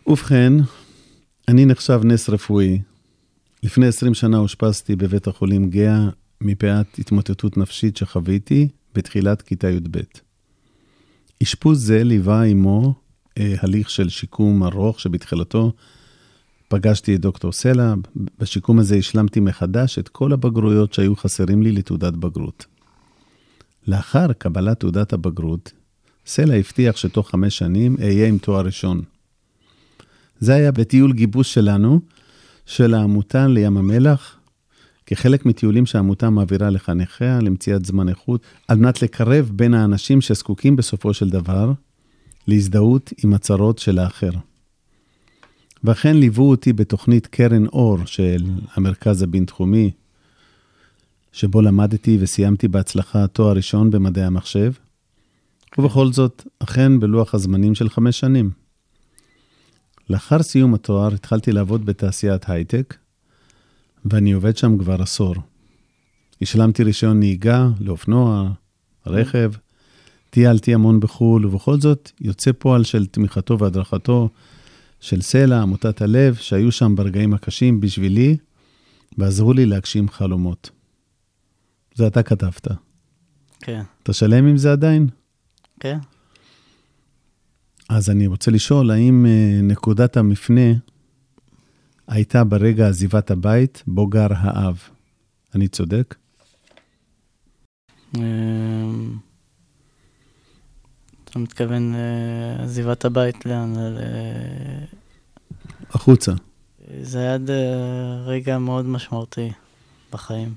ובכן, 0.06 0.52
אני 1.48 1.64
נחשב 1.64 2.00
נס 2.04 2.28
רפואי. 2.28 2.80
לפני 3.62 3.86
20 3.86 4.14
שנה 4.14 4.38
אושפזתי 4.38 4.96
בבית 4.96 5.26
החולים 5.26 5.70
גאה 5.70 6.08
מפאת 6.40 6.98
התמוטטות 6.98 7.56
נפשית 7.56 7.96
שחוויתי 7.96 8.68
בתחילת 8.94 9.42
כיתה 9.42 9.70
י"ב. 9.70 10.00
אשפוז 11.42 11.86
זה 11.86 12.04
ליווה 12.04 12.42
עמו 12.42 12.94
הליך 13.36 13.90
של 13.90 14.08
שיקום 14.08 14.64
ארוך 14.64 15.00
שבתחילתו 15.00 15.72
פגשתי 16.68 17.14
את 17.14 17.20
דוקטור 17.20 17.52
סלע. 17.52 17.94
בשיקום 18.38 18.78
הזה 18.78 18.96
השלמתי 18.96 19.40
מחדש 19.40 19.98
את 19.98 20.08
כל 20.08 20.32
הבגרויות 20.32 20.92
שהיו 20.92 21.16
חסרים 21.16 21.62
לי 21.62 21.72
לתעודת 21.72 22.12
בגרות. 22.12 22.66
לאחר 23.86 24.32
קבלת 24.32 24.80
תעודת 24.80 25.12
הבגרות, 25.12 25.72
סלע 26.26 26.54
הבטיח 26.54 26.96
שתוך 26.96 27.30
חמש 27.30 27.58
שנים 27.58 27.96
אהיה 28.00 28.28
עם 28.28 28.38
תואר 28.38 28.64
ראשון. 28.64 29.02
זה 30.38 30.54
היה 30.54 30.72
בטיול 30.72 31.12
גיבוש 31.12 31.54
שלנו, 31.54 32.00
של 32.66 32.94
העמותה 32.94 33.46
לים 33.46 33.76
המלח, 33.76 34.36
כחלק 35.06 35.46
מטיולים 35.46 35.86
שהעמותה 35.86 36.30
מעבירה 36.30 36.70
לחניכיה 36.70 37.38
למציאת 37.40 37.84
זמן 37.84 38.08
איכות, 38.08 38.40
על 38.68 38.78
מנת 38.78 39.02
לקרב 39.02 39.50
בין 39.54 39.74
האנשים 39.74 40.20
שזקוקים 40.20 40.76
בסופו 40.76 41.14
של 41.14 41.30
דבר 41.30 41.72
להזדהות 42.46 43.12
עם 43.24 43.34
הצרות 43.34 43.78
של 43.78 43.98
האחר. 43.98 44.30
ואכן 45.84 46.16
ליוו 46.16 46.50
אותי 46.50 46.72
בתוכנית 46.72 47.26
קרן 47.26 47.66
אור 47.66 47.98
של 48.06 48.44
המרכז 48.74 49.22
הבינתחומי, 49.22 49.90
שבו 51.32 51.62
למדתי 51.62 52.18
וסיימתי 52.20 52.68
בהצלחה 52.68 53.26
תואר 53.26 53.56
ראשון 53.56 53.90
במדעי 53.90 54.24
המחשב, 54.24 54.72
ובכל 55.78 56.12
זאת, 56.12 56.46
אכן 56.58 57.00
בלוח 57.00 57.34
הזמנים 57.34 57.74
של 57.74 57.88
חמש 57.88 58.20
שנים. 58.20 58.50
לאחר 60.10 60.42
סיום 60.42 60.74
התואר 60.74 61.14
התחלתי 61.14 61.52
לעבוד 61.52 61.86
בתעשיית 61.86 62.50
הייטק, 62.50 62.96
ואני 64.04 64.32
עובד 64.32 64.56
שם 64.56 64.78
כבר 64.78 65.02
עשור. 65.02 65.34
השלמתי 66.42 66.82
רישיון 66.82 67.18
נהיגה 67.18 67.68
לאופנוע, 67.80 68.50
רכב, 69.06 69.52
טיילתי 70.30 70.74
המון 70.74 71.00
בחו"ל, 71.00 71.46
ובכל 71.46 71.80
זאת 71.80 72.10
יוצא 72.20 72.50
פועל 72.58 72.84
של 72.84 73.06
תמיכתו 73.06 73.58
והדרכתו 73.58 74.28
של 75.00 75.22
סלע, 75.22 75.62
עמותת 75.62 76.02
הלב, 76.02 76.34
שהיו 76.34 76.72
שם 76.72 76.94
ברגעים 76.96 77.34
הקשים 77.34 77.80
בשבילי, 77.80 78.36
ועזרו 79.18 79.52
לי 79.52 79.66
להגשים 79.66 80.08
חלומות. 80.08 80.70
זה 81.94 82.06
אתה 82.06 82.22
כתבת. 82.22 82.68
כן, 83.60 83.82
אתה 84.02 84.12
שלם 84.12 84.46
עם 84.46 84.56
זה 84.56 84.72
עדיין? 84.72 85.08
כן. 85.80 85.98
אז 87.88 88.10
אני 88.10 88.26
רוצה 88.26 88.50
לשאול, 88.50 88.90
האם 88.90 89.26
אה, 89.26 89.60
נקודת 89.62 90.16
המפנה 90.16 90.72
הייתה 92.08 92.44
ברגע 92.44 92.88
עזיבת 92.88 93.30
הבית 93.30 93.82
בו 93.86 94.06
גר 94.06 94.28
האב? 94.30 94.78
אני 95.54 95.68
צודק? 95.68 96.14
אתה 101.36 101.44
מתכוון 101.44 101.94
לעזיבת 102.58 103.04
הבית 103.04 103.46
לאן? 103.46 103.74
ל- 103.76 104.84
החוצה. 105.90 106.32
זה 107.02 107.18
היה 107.18 107.38
ד- 107.38 107.50
רגע 108.26 108.58
מאוד 108.58 108.84
משמעותי 108.86 109.50
בחיים. 110.12 110.54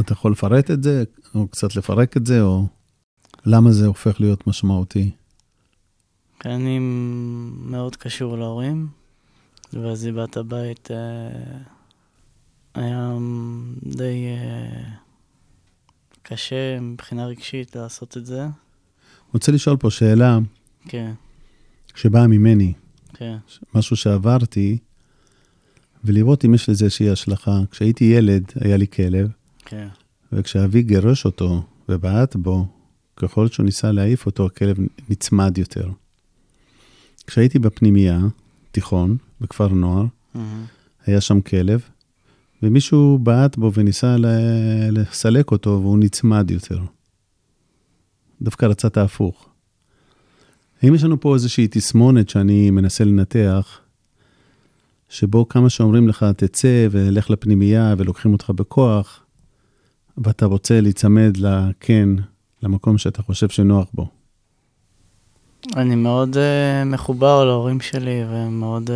אתה 0.00 0.12
יכול 0.12 0.32
לפרט 0.32 0.70
את 0.70 0.82
זה, 0.82 1.04
או 1.34 1.48
קצת 1.48 1.76
לפרק 1.76 2.16
את 2.16 2.26
זה, 2.26 2.42
או 2.42 2.66
למה 3.46 3.72
זה 3.72 3.86
הופך 3.86 4.20
להיות 4.20 4.46
משמעותי? 4.46 5.10
אני 6.44 6.78
מאוד 7.58 7.96
קשור 7.96 8.38
להורים, 8.38 8.88
ועזיבת 9.72 10.36
הבית 10.36 10.90
אה, 10.90 11.58
היה 12.74 13.12
די 13.82 14.26
אה, 14.26 14.82
קשה 16.22 16.80
מבחינה 16.80 17.26
רגשית 17.26 17.76
לעשות 17.76 18.16
את 18.16 18.26
זה. 18.26 18.46
רוצה 19.32 19.52
לשאול 19.52 19.76
פה 19.76 19.90
שאלה 19.90 20.38
כן, 20.88 21.12
שבאה 21.94 22.26
ממני, 22.26 22.72
כן, 23.14 23.36
משהו 23.74 23.96
שעברתי, 23.96 24.78
ולראות 26.04 26.44
אם 26.44 26.54
יש 26.54 26.68
לזה 26.68 26.84
איזושהי 26.84 27.10
השלכה. 27.10 27.60
כשהייתי 27.70 28.04
ילד, 28.04 28.44
היה 28.60 28.76
לי 28.76 28.86
כלב, 28.86 29.28
כן, 29.64 29.88
וכשאבי 30.32 30.82
גירש 30.82 31.24
אותו 31.24 31.62
ובעט 31.88 32.36
בו, 32.36 32.66
ככל 33.16 33.48
שהוא 33.48 33.66
ניסה 33.66 33.92
להעיף 33.92 34.26
אותו, 34.26 34.46
הכלב 34.46 34.76
נצמד 35.08 35.58
יותר. 35.58 35.90
כשהייתי 37.26 37.58
בפנימייה, 37.58 38.20
תיכון, 38.70 39.16
בכפר 39.40 39.68
נוער, 39.68 40.04
מהמם, 40.34 40.64
היה 41.06 41.20
שם 41.20 41.40
כלב, 41.40 41.80
ומישהו 42.62 43.18
בעט 43.22 43.56
בו 43.56 43.72
וניסה 43.74 44.16
לסלק 44.92 45.50
אותו, 45.50 45.70
והוא 45.70 45.98
נצמד 45.98 46.50
יותר. 46.50 46.78
דווקא 48.42 48.66
רצה 48.66 48.88
את 48.88 48.96
ההפוך. 48.96 49.48
האם 50.82 50.94
יש 50.94 51.04
לנו 51.04 51.20
פה 51.20 51.34
איזושהי 51.34 51.68
תסמונת 51.70 52.28
שאני 52.28 52.70
מנסה 52.70 53.04
לנתח, 53.04 53.80
שבו 55.08 55.48
כמה 55.48 55.70
שאומרים 55.70 56.08
לך, 56.08 56.26
תצא 56.36 56.86
ולך 56.90 57.30
לפנימייה 57.30 57.94
ולוקחים 57.98 58.32
אותך 58.32 58.50
בכוח, 58.50 59.24
ואתה 60.18 60.46
רוצה 60.46 60.80
להיצמד 60.80 61.36
לכן, 61.36 62.08
למקום 62.62 62.98
שאתה 62.98 63.22
חושב 63.22 63.48
שנוח 63.48 63.88
בו. 63.94 64.08
אני 65.76 65.94
מאוד 65.94 66.36
uh, 66.36 66.84
מחובר 66.86 67.44
להורים 67.44 67.80
שלי, 67.80 68.24
ומאוד... 68.30 68.90
Uh, 68.90 68.92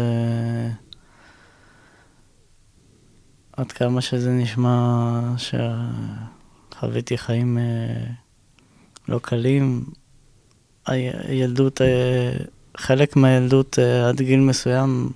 עד 3.53 3.73
כמה 3.73 4.01
שזה 4.01 4.31
נשמע 4.31 5.21
שחוויתי 6.73 7.19
חיים 7.19 7.59
uh, 7.59 8.26
לא 9.09 9.19
קלים, 9.19 9.85
הילדות, 10.87 11.81
uh, 11.81 11.85
חלק 12.77 13.17
מהילדות 13.17 13.79
uh, 13.79 14.09
עד 14.09 14.21
גיל 14.21 14.41
מסוים 14.41 15.11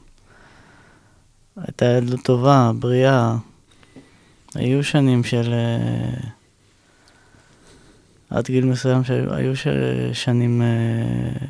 הייתה 1.56 1.84
ילדות 1.86 2.20
טובה, 2.24 2.72
בריאה. 2.78 3.36
היו 4.54 4.84
שנים 4.84 5.24
של... 5.24 5.54
Uh, 5.54 6.26
עד 8.30 8.46
גיל 8.46 8.64
מסוים 8.64 9.04
שהיו. 9.04 9.52
שנים 10.12 10.62
אה, 10.62 11.46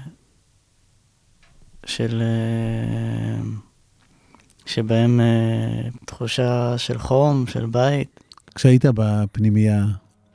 של... 1.87 2.23
אה, 2.23 3.43
שבהם 4.67 5.21
אה, 5.21 5.89
תחושה 6.05 6.79
של 6.79 6.99
חום, 6.99 7.47
של 7.47 7.67
בית. 7.67 8.21
כשהיית 8.55 8.85
בפנימייה, 8.95 9.85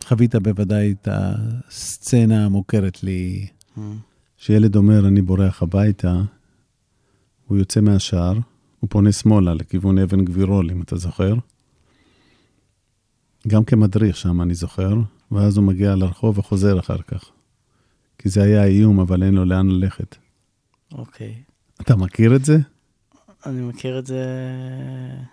חווית 0.07 0.35
בוודאי 0.35 0.91
את 0.91 1.07
הסצנה 1.11 2.45
המוכרת 2.45 3.03
לי, 3.03 3.47
שילד 4.37 4.75
אומר, 4.75 5.07
אני 5.07 5.21
בורח 5.21 5.63
הביתה, 5.63 6.21
הוא 7.47 7.57
יוצא 7.57 7.81
מהשער, 7.81 8.33
הוא 8.79 8.89
פונה 8.89 9.11
שמאלה 9.11 9.53
לכיוון 9.53 9.97
אבן 9.97 10.25
גבירול, 10.25 10.71
אם 10.71 10.81
אתה 10.81 10.95
זוכר. 10.97 11.35
גם 13.47 13.63
כמדריך 13.63 14.17
שם, 14.17 14.41
אני 14.41 14.53
זוכר, 14.53 14.93
ואז 15.31 15.57
הוא 15.57 15.65
מגיע 15.65 15.95
לרחוב 15.95 16.39
וחוזר 16.39 16.79
אחר 16.79 17.01
כך. 17.01 17.29
כי 18.17 18.29
זה 18.29 18.43
היה 18.43 18.65
איום, 18.65 18.99
אבל 18.99 19.23
אין 19.23 19.33
לו 19.33 19.45
לאן 19.45 19.67
ללכת. 19.67 20.15
אוקיי. 20.91 21.35
אתה 21.81 21.95
מכיר 21.95 22.35
את 22.35 22.45
זה? 22.45 22.57
אני 23.45 23.61
מכיר 23.61 23.99
את 23.99 24.05
זה... 24.05 24.25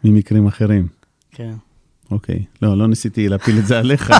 ממקרים 0.04 0.46
אחרים. 0.46 0.88
כן. 1.30 1.54
אוקיי. 2.12 2.44
לא, 2.62 2.78
לא 2.78 2.88
ניסיתי 2.88 3.28
להפיל 3.28 3.58
את 3.58 3.66
זה 3.66 3.78
עליך. 3.78 4.12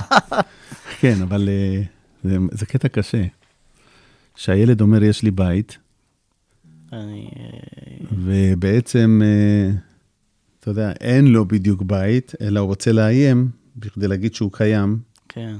כן, 0.99 1.21
אבל 1.21 1.49
אה, 1.49 1.81
זה, 2.23 2.37
זה 2.51 2.65
קטע 2.65 2.87
קשה. 2.87 3.23
שהילד 4.35 4.81
אומר, 4.81 5.03
יש 5.03 5.23
לי 5.23 5.31
בית, 5.31 5.77
אני... 6.93 7.29
אה, 7.39 8.07
ובעצם, 8.11 9.21
אה, 9.23 9.71
אתה 10.59 10.71
יודע, 10.71 10.91
אין 11.01 11.27
לו 11.27 11.45
בדיוק 11.45 11.81
בית, 11.81 12.33
אלא 12.41 12.59
הוא 12.59 12.67
רוצה 12.67 12.91
לאיים, 12.91 13.49
בכדי 13.75 14.07
להגיד 14.07 14.35
שהוא 14.35 14.51
קיים, 14.51 14.99
כן. 15.29 15.55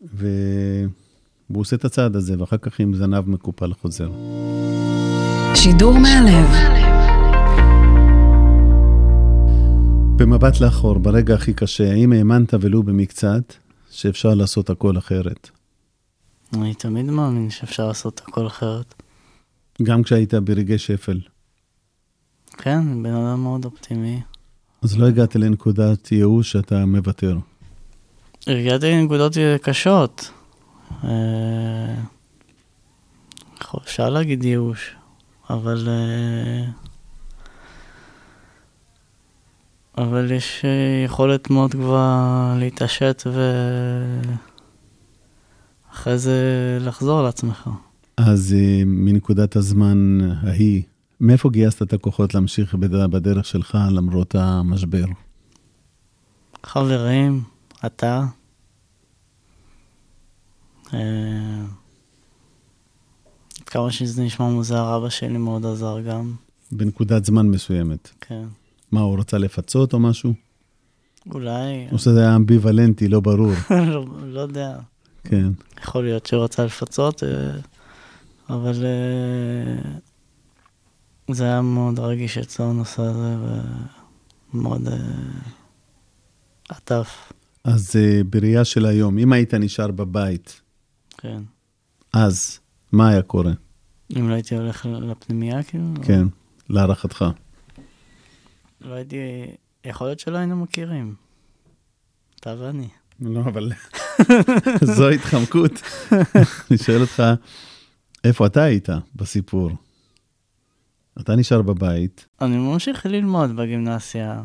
והוא 0.00 1.60
עושה 1.60 1.76
את 1.76 1.84
הצעד 1.84 2.16
הזה, 2.16 2.40
ואחר 2.40 2.56
כך 2.56 2.80
עם 2.80 2.94
זנב 2.94 3.28
מקופל 3.28 3.72
חוזר. 3.72 4.10
שידור 5.54 5.98
מהלב. 5.98 6.87
במבט 10.18 10.60
לאחור, 10.60 10.98
ברגע 10.98 11.34
הכי 11.34 11.54
קשה, 11.54 11.92
האם 11.92 12.12
האמנת 12.12 12.54
ולו 12.60 12.82
במקצת 12.82 13.54
שאפשר 13.90 14.34
לעשות 14.34 14.70
הכל 14.70 14.98
אחרת? 14.98 15.50
אני 16.54 16.74
תמיד 16.74 17.04
מאמין 17.04 17.50
שאפשר 17.50 17.88
לעשות 17.88 18.20
הכל 18.28 18.46
אחרת. 18.46 19.02
גם 19.82 20.02
כשהיית 20.02 20.34
ברגעי 20.34 20.78
שפל. 20.78 21.20
כן, 22.52 23.02
בן 23.02 23.14
אדם 23.14 23.42
מאוד 23.42 23.64
אופטימי. 23.64 24.20
אז 24.82 24.98
לא 24.98 25.06
הגעת 25.06 25.36
לנקודת 25.36 26.12
ייאוש 26.12 26.52
שאתה 26.52 26.86
מוותר. 26.86 27.38
הגעתי 28.46 28.92
לנקודות 28.92 29.32
קשות. 29.62 30.30
אה, 31.04 31.94
אפשר 33.84 34.10
להגיד 34.10 34.44
ייאוש, 34.44 34.94
אבל 35.50 35.88
אה, 35.88 36.87
אבל 39.98 40.30
יש 40.32 40.64
אה, 40.64 40.70
יכולת 41.04 41.50
מאוד 41.50 41.70
גבוהה 41.70 42.54
להתעשת 42.58 43.22
ואחרי 45.90 46.18
זה 46.18 46.38
לחזור 46.80 47.22
לעצמך. 47.22 47.68
אז 48.16 48.54
אה, 48.58 48.82
מנקודת 48.86 49.56
הזמן 49.56 50.18
ההיא, 50.42 50.82
מאיפה 51.20 51.50
גייסת 51.50 51.82
את 51.82 51.92
הכוחות 51.92 52.34
להמשיך 52.34 52.74
בד- 52.74 53.10
בדרך 53.10 53.44
שלך 53.44 53.78
למרות 53.90 54.34
המשבר? 54.34 55.04
חברים, 56.66 57.42
אתה. 57.86 58.24
אה, 60.94 61.64
כמה 63.66 63.90
שזה 63.90 64.22
נשמע 64.22 64.48
מוזר, 64.48 64.96
אבא 64.96 65.08
שלי 65.08 65.38
מאוד 65.38 65.66
עזר 65.66 66.00
גם, 66.00 66.34
בנקודת 66.72 67.24
זמן 67.24 67.46
מסוימת. 67.46 68.10
כן. 68.20 68.44
מה, 68.92 69.00
הוא 69.00 69.18
רצה 69.18 69.38
לפצות 69.38 69.92
או 69.92 69.98
משהו? 69.98 70.32
אולי, 71.34 71.86
או 71.92 71.98
שזה 71.98 72.20
היה 72.20 72.36
אמביוולנטי, 72.36 73.08
לא 73.08 73.20
ברור. 73.20 73.52
לא, 73.70 74.04
לא 74.34 74.40
יודע. 74.40 74.78
כן. 75.24 75.48
יכול 75.82 76.04
להיות 76.04 76.26
שהוא 76.26 76.44
רצה 76.44 76.64
לפצות, 76.64 77.22
אה, 77.24 77.50
אבל 78.48 78.84
אה, 78.84 79.98
זה 81.34 81.44
היה 81.44 81.62
מאוד 81.62 81.98
רגיש 81.98 82.38
אצלו 82.38 82.70
הנושא 82.70 83.02
הזה, 83.02 83.36
ומאוד 84.54 84.88
אה, 84.88 84.96
עטף, 86.68 87.32
אז 87.64 87.96
בראייה 88.30 88.64
של 88.64 88.86
היום, 88.86 89.18
אם 89.18 89.32
היית 89.32 89.54
נשאר 89.54 89.90
בבית, 89.90 90.60
כן. 91.18 91.42
אז 92.12 92.58
מה 92.92 93.08
היה 93.08 93.22
קורה? 93.22 93.52
אם 94.18 94.28
לא 94.28 94.34
הייתי 94.34 94.56
הולך 94.56 94.86
לפנימייה, 94.86 95.62
כאילו, 95.62 95.84
כן, 96.02 96.26
להערכתך. 96.68 97.24
לא 98.80 98.94
הייתי, 98.94 99.16
יכול 99.84 100.06
להיות 100.06 100.20
שלא 100.20 100.36
היינו 100.36 100.56
מכירים. 100.56 101.14
אתה 102.40 102.54
ואני. 102.58 102.88
לא, 103.20 103.40
אבל 103.40 103.72
זו 104.96 105.08
התחמקות. 105.08 105.72
אני 106.70 106.78
שואל 106.78 107.00
אותך, 107.00 107.22
איפה 108.24 108.46
אתה 108.46 108.62
היית 108.62 108.88
בסיפור? 109.16 109.70
אתה 111.20 111.36
נשאר 111.36 111.62
בבית, 111.62 112.26
אני 112.40 112.56
ממשיך 112.56 113.06
ללמוד 113.06 113.56
בגימנסיה, 113.56 114.42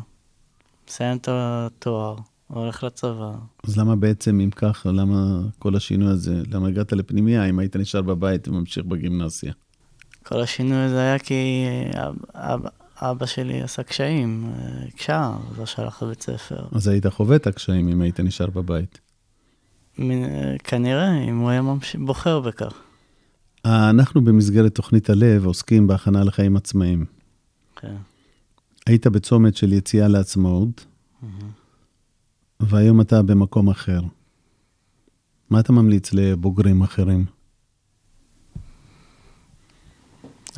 מסיים 0.88 1.16
את 1.16 1.28
התואר, 1.32 2.16
הולך 2.46 2.84
לצבא. 2.84 3.32
אז 3.64 3.78
למה 3.78 3.96
בעצם, 3.96 4.40
אם 4.40 4.50
ככה, 4.50 4.92
למה 4.92 5.40
כל 5.58 5.76
השינוי 5.76 6.12
הזה? 6.12 6.42
למה 6.50 6.68
הגעת 6.68 6.92
לפנימייה 6.92 7.44
אם 7.44 7.58
היית 7.58 7.76
נשאר 7.76 8.02
בבית 8.02 8.48
וממשיך 8.48 8.84
בגימנסיה? 8.84 9.52
כל 10.22 10.40
השינוי 10.40 10.76
הזה 10.76 11.00
היה 11.00 11.18
כי 11.18 11.64
אב, 11.94 12.16
אב, 12.34 12.60
אבא 13.00 13.26
שלי 13.26 13.62
עשה 13.62 13.82
קשיים, 13.82 14.44
אה, 14.46 14.86
הקשה, 14.88 15.36
לא 15.58 15.66
שלח 15.66 16.02
לבית 16.02 16.22
ספר. 16.22 16.66
אז 16.72 16.88
היית 16.88 17.06
חווה 17.06 17.36
את 17.36 17.46
הקשיים 17.46 17.88
אם 17.88 18.00
היית 18.00 18.20
נשאר 18.20 18.50
בבית. 18.50 19.00
אה, 20.00 20.54
כנראה, 20.64 21.22
אם 21.28 21.38
הוא 21.38 21.50
היה 21.50 21.62
ממש... 21.62 21.96
בוחר 21.96 22.40
בכך. 22.40 22.74
אה, 23.66 23.90
אנחנו 23.90 24.24
במסגרת 24.24 24.74
תוכנית 24.74 25.10
הלב 25.10 25.46
עוסקים 25.46 25.86
בהכנה 25.86 26.24
לחיים 26.24 26.56
עצמאיים. 26.56 27.04
כן. 27.76 27.96
היית 28.86 29.06
בצומת 29.06 29.56
של 29.56 29.72
יציאה 29.72 30.08
לעצמאות, 30.08 30.86
והיום 32.60 33.00
אתה 33.00 33.22
במקום 33.22 33.70
אחר. 33.70 34.00
מה 35.50 35.60
אתה 35.60 35.72
ממליץ 35.72 36.12
לבוגרים 36.12 36.82
אחרים? 36.82 37.24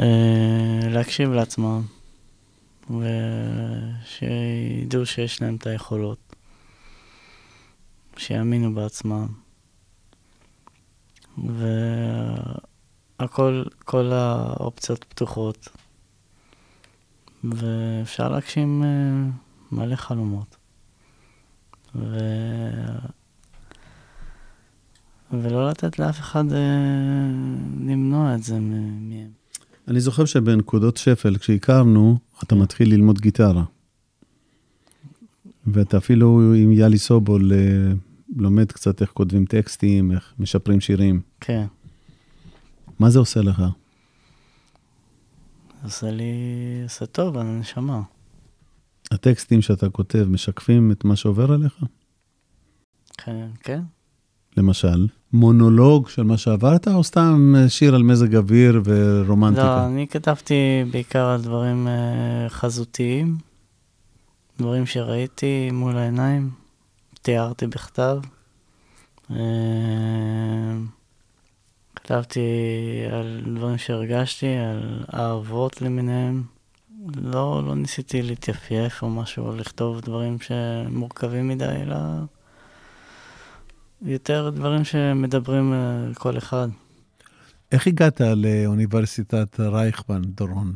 אה, 0.01 0.81
להקשיב 0.91 1.31
לעצמם, 1.31 1.83
ושידעו 2.91 3.07
שיש 5.07 5.43
להם 5.43 5.57
את 5.57 5.67
היכולות, 5.67 6.37
שיאמינו 8.17 8.75
בעצמם, 8.75 9.27
והכל, 13.19 13.65
כל 13.85 14.13
האופציות 14.13 15.05
פתוחות, 15.05 15.69
ואפשר 17.45 18.29
להגשים 18.29 18.83
אה, 18.85 18.89
מלא 19.73 19.97
חלומות. 19.97 20.57
ו... 21.95 22.19
ולא 25.33 25.71
לתת 25.71 25.99
לאף 25.99 26.21
אחד 26.21 26.53
אה, 26.53 26.59
למנוע 27.81 28.35
את 28.35 28.43
זה 28.43 28.59
מהם. 28.61 29.46
אני 29.89 30.01
זוכר 30.01 30.25
שבנקודות 30.25 30.97
שפל, 30.97 31.39
כשהכרנו, 31.39 32.19
אתה 32.43 32.55
מתחיל 32.55 32.95
ללמוד 32.95 33.21
גיטרה. 33.21 33.65
ואתה 35.67 35.97
אפילו 35.97 36.55
עם 36.57 36.73
יאלי 36.73 36.99
סובול 36.99 37.53
אה, 37.53 37.93
לומד 38.37 38.73
קצת 38.73 39.03
איך 39.03 39.11
כותבים 39.11 39.45
טקסטים, 39.45 40.13
איך 40.13 40.35
משפרים 40.39 40.81
שירים. 40.81 41.21
כן. 41.41 41.67
מה 42.99 43.11
זה 43.11 43.19
עושה 43.19 43.41
לך? 43.41 43.63
עושה 45.85 46.11
לי, 46.11 46.33
עושה 46.83 47.07
טוב 47.07 47.37
על 47.37 47.47
הנשמה. 47.47 48.03
הטקסטים 49.11 49.63
שאתה 49.63 49.89
כותב 49.89 50.27
משקפים 50.31 50.93
את 50.93 51.05
מה 51.05 51.17
שעובר 51.17 51.53
עליך? 51.53 51.85
כן, 53.19 53.49
כן. 53.61 53.81
למשל, 54.57 55.07
מונולוג 55.33 56.09
של 56.09 56.23
מה 56.23 56.39
שעברת, 56.39 56.89
או 56.89 57.05
סתם 57.05 57.55
שיר 57.69 57.95
על 57.95 58.03
מזג 58.03 58.37
אוויר 58.37 58.73
לא, 58.73 58.81
ורומנטיקה? 58.85 59.87
אני 59.87 60.07
כתבתי 60.09 60.85
בעיקר 60.91 61.27
על 61.27 61.43
דברים 61.43 61.89
אה, 61.89 62.49
חזותיים, 62.49 63.37
דברים 64.59 64.87
שראיתי 64.87 65.71
מול 65.73 65.97
העיניים, 65.97 66.51
תיארתי 67.23 67.67
בכתב. 67.67 68.19
אה, 69.31 69.37
כתבתי 71.97 72.41
על 73.13 73.43
דברים 73.55 73.79
שהרגשתי, 73.79 74.47
על 74.47 75.05
אהבות 75.15 75.83
למיניהם. 75.83 76.43
לא, 77.17 77.63
לא 77.67 77.75
ניסיתי 77.75 78.23
להתייפייף 78.23 79.03
או 79.03 79.11
משהו, 79.11 79.57
לכתוב 79.57 80.01
דברים 80.01 80.37
שמורכבים 80.41 81.49
מדי, 81.49 81.65
אלא 81.65 81.97
יותר 84.03 84.51
דברים 84.51 84.85
שמדברים 84.85 85.73
על 85.73 86.15
כל 86.15 86.39
אחד. 86.39 86.69
איך 87.73 87.87
הגעת 87.87 88.21
לאוניברסיטת 88.21 89.61
רייכמן, 89.61 90.23
דורון? 90.23 90.75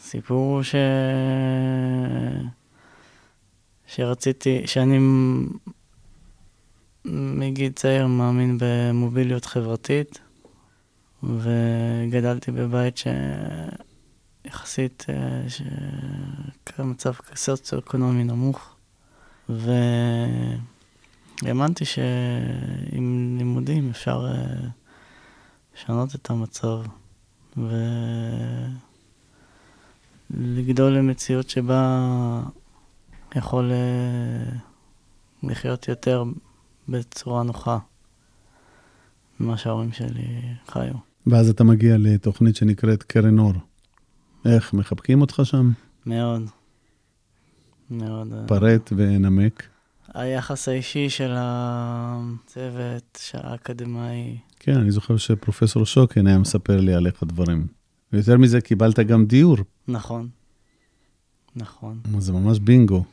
סיפור 0.00 0.62
ש... 0.62 0.74
שרציתי, 3.86 4.66
שאני 4.66 4.98
מגיל 7.04 7.72
צעיר 7.72 8.06
מאמין 8.06 8.58
במוביליות 8.60 9.44
חברתית, 9.44 10.18
וגדלתי 11.22 12.52
בבית 12.52 13.00
שיחסית, 14.46 15.06
אה, 15.08 15.48
ש... 15.48 15.62
מצב 16.78 17.12
סוציו-אקונומי 17.34 18.24
נמוך, 18.24 18.76
והאמנתי 21.42 21.84
שעם 21.84 23.36
לימודים 23.38 23.90
אפשר 23.90 24.26
אה, 24.26 24.68
לשנות 25.76 26.14
את 26.14 26.30
המצב, 26.30 26.82
ו... 27.56 27.70
לגדול 30.30 30.92
למציאות 30.92 31.50
שבה 31.50 32.42
יכול 33.34 33.72
אה, 33.72 34.58
לחיות 35.42 35.88
יותר 35.88 36.24
בצורה 36.88 37.42
נוחה 37.42 37.78
ממה 39.40 39.56
שההורים 39.56 39.92
שלי 39.92 40.42
חיו. 40.66 40.94
ואז 41.26 41.48
אתה 41.48 41.64
מגיע 41.64 41.96
לתוכנית 41.98 42.56
שנקראת 42.56 43.02
קרן 43.02 43.38
אור. 43.38 43.52
איך, 44.44 44.74
מחבקים 44.74 45.20
אותך 45.20 45.40
שם? 45.44 45.70
מאוד. 46.06 46.42
מאוד. 47.90 48.32
אה, 48.32 48.46
פרט 48.46 48.92
ונמק. 48.96 49.71
היחס 50.14 50.68
האישי 50.68 51.10
של 51.10 51.32
הצוות, 51.36 53.18
של 53.22 53.38
האקדמאי, 53.42 54.38
כן, 54.64 54.76
אני 54.76 54.90
זוכר 54.90 55.16
שפרופסור 55.16 55.86
שוקן 55.86 56.26
היה 56.26 56.38
מספר 56.38 56.80
לי 56.80 56.94
עליך 56.94 57.22
דברים. 57.22 57.66
ויותר 58.12 58.38
מזה, 58.38 58.60
קיבלת 58.60 58.98
גם 58.98 59.26
דיור. 59.26 59.56
נכון. 59.88 60.28
נכון, 61.56 62.00
זה 62.18 62.32
ממש 62.32 62.58
בינגו. 62.58 63.04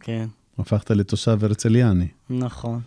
כן, 0.00 0.26
הפכת 0.58 0.90
לתושב 0.90 1.44
הרצליאני. 1.44 2.08
נכון. 2.30 2.80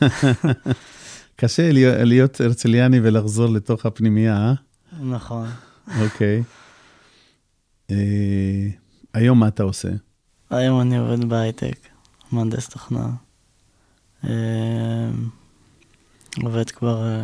קשה 1.36 1.72
להיות, 1.72 1.96
להיות 1.98 2.40
הרצליאני 2.40 3.00
ולחזור 3.02 3.48
לתוך 3.48 3.86
הפנימייה, 3.86 4.36
אה? 4.36 4.54
נכון. 5.02 5.48
אוקיי. 6.00 6.42
אה, 7.90 8.68
היום 9.14 9.40
מה 9.40 9.48
אתה 9.48 9.62
עושה? 9.62 9.88
היום 10.50 10.80
אני 10.80 10.98
עובד 10.98 11.24
בהייטק, 11.24 11.87
מהנדס 12.32 12.68
תוכנה. 12.68 13.10
אה, 14.24 15.10
עובד 16.42 16.70
כבר 16.70 17.06
אה, 17.06 17.22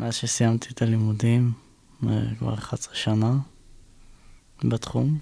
מאז 0.00 0.14
שסיימתי 0.14 0.68
את 0.72 0.82
הלימודים, 0.82 1.52
אה, 2.06 2.22
כבר 2.38 2.54
11 2.54 2.94
שנה 2.94 3.38
בתחום, 4.64 5.18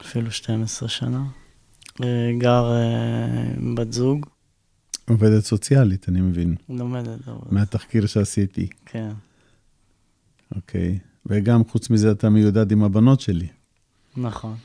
אפילו 0.00 0.30
12 0.30 0.88
שנה. 0.88 1.24
אה, 2.02 2.30
גר 2.38 2.72
בת 3.74 3.92
זוג, 3.92 4.26
עובדת 5.08 5.44
סוציאלית, 5.44 6.08
אני 6.08 6.20
מבין, 6.20 6.56
לומדת, 6.68 7.18
מהתחקיר 7.50 8.06
שעשיתי. 8.06 8.68
כן, 8.86 9.10
אוקיי. 10.56 10.98
וגם 11.26 11.64
חוץ 11.64 11.90
מזה 11.90 12.10
אתה 12.10 12.30
מיודד 12.30 12.72
עם 12.72 12.84
הבנות 12.84 13.20
שלי, 13.20 13.46
נכון, 14.16 14.56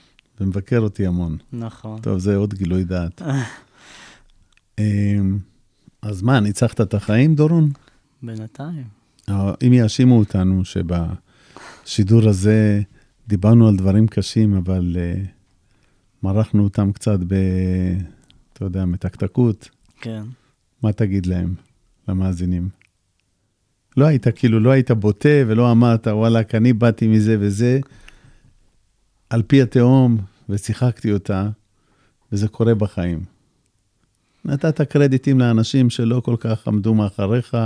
ומבקר 0.41 0.79
אותי 0.79 1.07
המון. 1.07 1.37
נכון. 1.53 2.01
טוב, 2.01 2.17
זה 2.17 2.35
עוד 2.35 2.53
גילוי 2.53 2.83
דעת. 2.83 3.21
אמ, 4.79 5.37
אז 6.01 6.21
מה, 6.21 6.39
ניצחת 6.39 6.81
את 6.81 6.93
החיים, 6.93 7.35
דורון? 7.35 7.69
בינתיים, 8.23 8.83
אה, 9.29 9.53
אם 9.67 9.73
יאשימו 9.73 10.19
אותנו 10.19 10.61
שבשידור 10.65 12.29
הזה 12.29 12.81
דיברנו 13.27 13.67
על 13.67 13.75
דברים 13.75 14.07
קשים, 14.07 14.53
אבל 14.53 14.95
uh, 14.95 15.27
מרחנו 16.23 16.63
אותם 16.63 16.91
קצת 16.91 17.19
ב... 17.27 17.35
אתה 18.53 18.65
יודע, 18.65 18.85
מתקתקות, 18.85 19.69
כן. 20.01 20.23
מה 20.83 20.93
תגיד 20.93 21.25
להם, 21.25 21.53
למאזינים? 22.07 22.69
לא 23.97 24.05
היית, 24.05 24.27
כאילו, 24.35 24.59
לא 24.59 24.69
היית 24.69 24.91
בוטה 24.91 25.29
ולא 25.47 25.71
אמרת, 25.71 26.07
וואלכ, 26.07 26.55
אני 26.55 26.73
באתי 26.73 27.07
מזה 27.07 27.37
וזה, 27.39 27.79
על 29.29 29.41
פי 29.41 29.61
התהום, 29.61 30.17
ושיחקתי 30.49 31.11
אותה, 31.11 31.49
וזה 32.31 32.47
קורה 32.47 32.75
בחיים. 32.75 33.38
נתת 34.45 34.81
קרדיטים 34.81 35.39
לאנשים 35.39 35.89
שלא 35.89 36.19
כל 36.19 36.35
כך 36.39 36.67
עמדו 36.67 36.93
מאחוריך. 36.93 37.57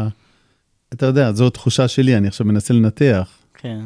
אתה 0.93 1.05
יודע, 1.05 1.31
זו 1.31 1.49
תחושה 1.49 1.87
שלי, 1.87 2.17
אני 2.17 2.27
עכשיו 2.27 2.47
מנסה 2.47 2.73
לנתח, 2.73 3.29
כן, 3.53 3.79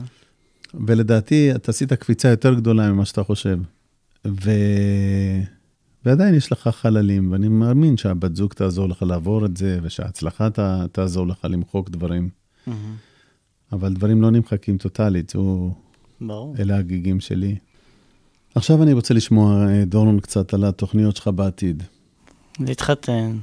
ולדעתי, 0.74 1.56
אתה 1.56 1.72
עשית 1.72 1.94
קפיצה 1.94 2.30
יותר 2.30 2.54
גדולה 2.54 2.92
ממה 2.92 3.06
שאתה 3.06 3.24
חושב. 3.24 3.60
ו... 4.28 4.52
ועדיין 6.06 6.36
יש 6.36 6.52
לך 6.52 6.68
חללים, 6.68 7.32
ואני 7.32 7.48
מאמין 7.48 7.98
שהבת 7.98 8.36
זוג 8.36 8.54
תעזור 8.54 8.90
לך 8.90 9.04
לעבור 9.04 9.46
את 9.46 9.58
זה, 9.58 9.80
ושההצלחה 9.82 10.50
ת... 10.50 10.60
תעזור 10.92 11.28
לך 11.28 11.46
למחוק 11.50 11.90
דברים. 11.90 12.30
מהמם. 12.68 12.96
אבל 13.72 13.94
דברים 13.94 14.22
לא 14.22 14.32
נמחקים 14.32 14.78
טוטאלית, 14.78 15.30
זו... 15.30 15.74
ברור. 16.22 16.56
אלה 16.60 16.78
הגיגים 16.78 17.20
שלי. 17.20 17.56
עכשיו 18.56 18.84
אני 18.84 18.94
רוצה 18.94 19.14
לשמוע, 19.14 19.68
אה, 19.68 19.86
דורון, 19.86 20.20
קצת 20.20 20.54
על 20.54 20.64
התוכניות 20.64 21.16
שלך 21.16 21.28
בעתיד. 21.28 21.84
להתחתן, 22.60 23.38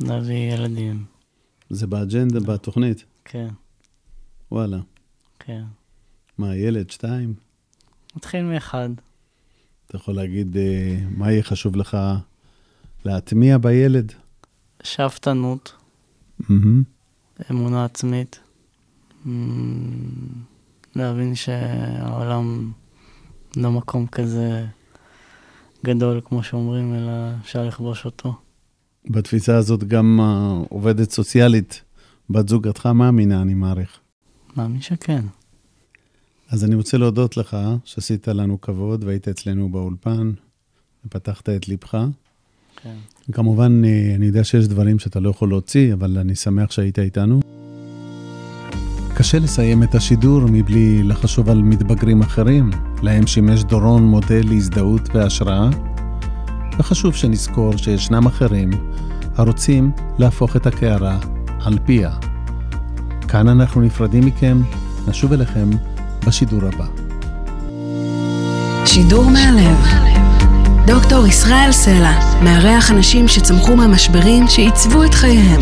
להביא 0.00 0.52
ילדים, 0.52 1.04
זה 1.70 1.86
באג'נדה, 1.86 2.40
בתוכנית? 2.40 3.04
כן, 3.24 3.48
וואלה. 4.50 4.78
כן. 5.38 5.62
מה, 6.38 6.56
ילד, 6.56 6.90
שתיים? 6.90 7.34
נתחיל 8.16 8.42
מאחד, 8.42 8.88
אתה 9.86 9.96
יכול 9.96 10.14
להגיד 10.14 10.56
אה, 10.56 10.98
מה 11.16 11.32
יהיה 11.32 11.42
חשוב 11.42 11.76
לך 11.76 11.96
להטמיע 13.04 13.58
בילד? 13.58 14.12
שאפתנות, 14.82 15.72
מהמם. 16.38 16.82
אמונה 17.50 17.84
עצמית, 17.84 18.40
להבין 20.96 21.34
שהעולם 21.34 22.72
לא 23.56 23.72
מקום 23.72 24.06
כזה 24.06 24.66
גדול 25.84 26.20
כמו 26.24 26.42
שאומרים, 26.42 26.94
אלא 26.94 27.12
אפשר 27.42 27.64
לכבוש 27.66 28.04
אותו. 28.04 28.34
בתפיסה 29.10 29.56
הזאת 29.56 29.84
גם 29.84 30.20
עובדת 30.68 31.10
סוציאלית, 31.10 31.82
בת 32.30 32.48
זוגתך 32.48 32.86
מאמינה, 32.86 33.42
אני 33.42 33.54
מעריך. 33.54 33.98
מאמין 34.56 34.80
שכן. 34.80 35.24
אז 36.50 36.64
אני 36.64 36.74
רוצה 36.74 36.98
להודות 36.98 37.36
לך 37.36 37.56
שעשית 37.84 38.28
לנו 38.28 38.60
כבוד 38.60 39.04
והיית 39.04 39.28
אצלנו 39.28 39.68
באולפן 39.68 40.32
ופתחת 41.06 41.48
את 41.48 41.68
ליבך. 41.68 41.98
כן. 42.82 42.96
כמובן, 43.32 43.84
אה, 43.84 44.14
אני 44.14 44.26
יודע 44.26 44.44
שיש 44.44 44.68
דברים 44.68 44.98
שאתה 44.98 45.20
לא 45.20 45.30
יכול 45.30 45.48
להוציא, 45.48 45.92
אבל 45.92 46.18
אני 46.18 46.34
שמח 46.34 46.70
שהיית 46.70 46.98
איתנו. 46.98 47.40
קשה 49.16 49.38
לסיים 49.38 49.82
את 49.82 49.94
השידור 49.94 50.40
מבלי 50.48 51.02
לחשוב 51.02 51.50
על 51.50 51.62
מתבגרים 51.62 52.22
אחרים, 52.22 52.70
להם 53.02 53.26
שימש 53.26 53.64
דורון 53.64 54.02
מודל 54.02 54.42
להזדהות 54.44 55.08
והשראה, 55.14 55.68
וחשוב 56.78 57.14
שנזכור 57.14 57.76
שישנם 57.76 58.26
אחרים 58.26 58.70
הרוצים 59.36 59.90
להפוך 60.18 60.56
את 60.56 60.66
הקערה 60.66 61.18
על 61.64 61.78
פיה. 61.84 62.10
כאן 63.28 63.48
אנחנו 63.48 63.80
נפרדים 63.80 64.26
מכם, 64.26 64.62
נשוב 65.08 65.32
אליכם 65.32 65.70
בשידור 66.26 66.60
הבא. 66.64 66.86
שידור 68.86 69.24
מהלב. 69.30 70.04
דוקטור 70.86 71.26
ישראל 71.26 71.72
סלע 71.72 72.40
מארח 72.42 72.90
אנשים 72.90 73.28
שצמחו 73.28 73.76
מהמשברים 73.76 74.48
שעיצבו 74.48 75.04
את 75.04 75.14
חייהם. 75.14 75.60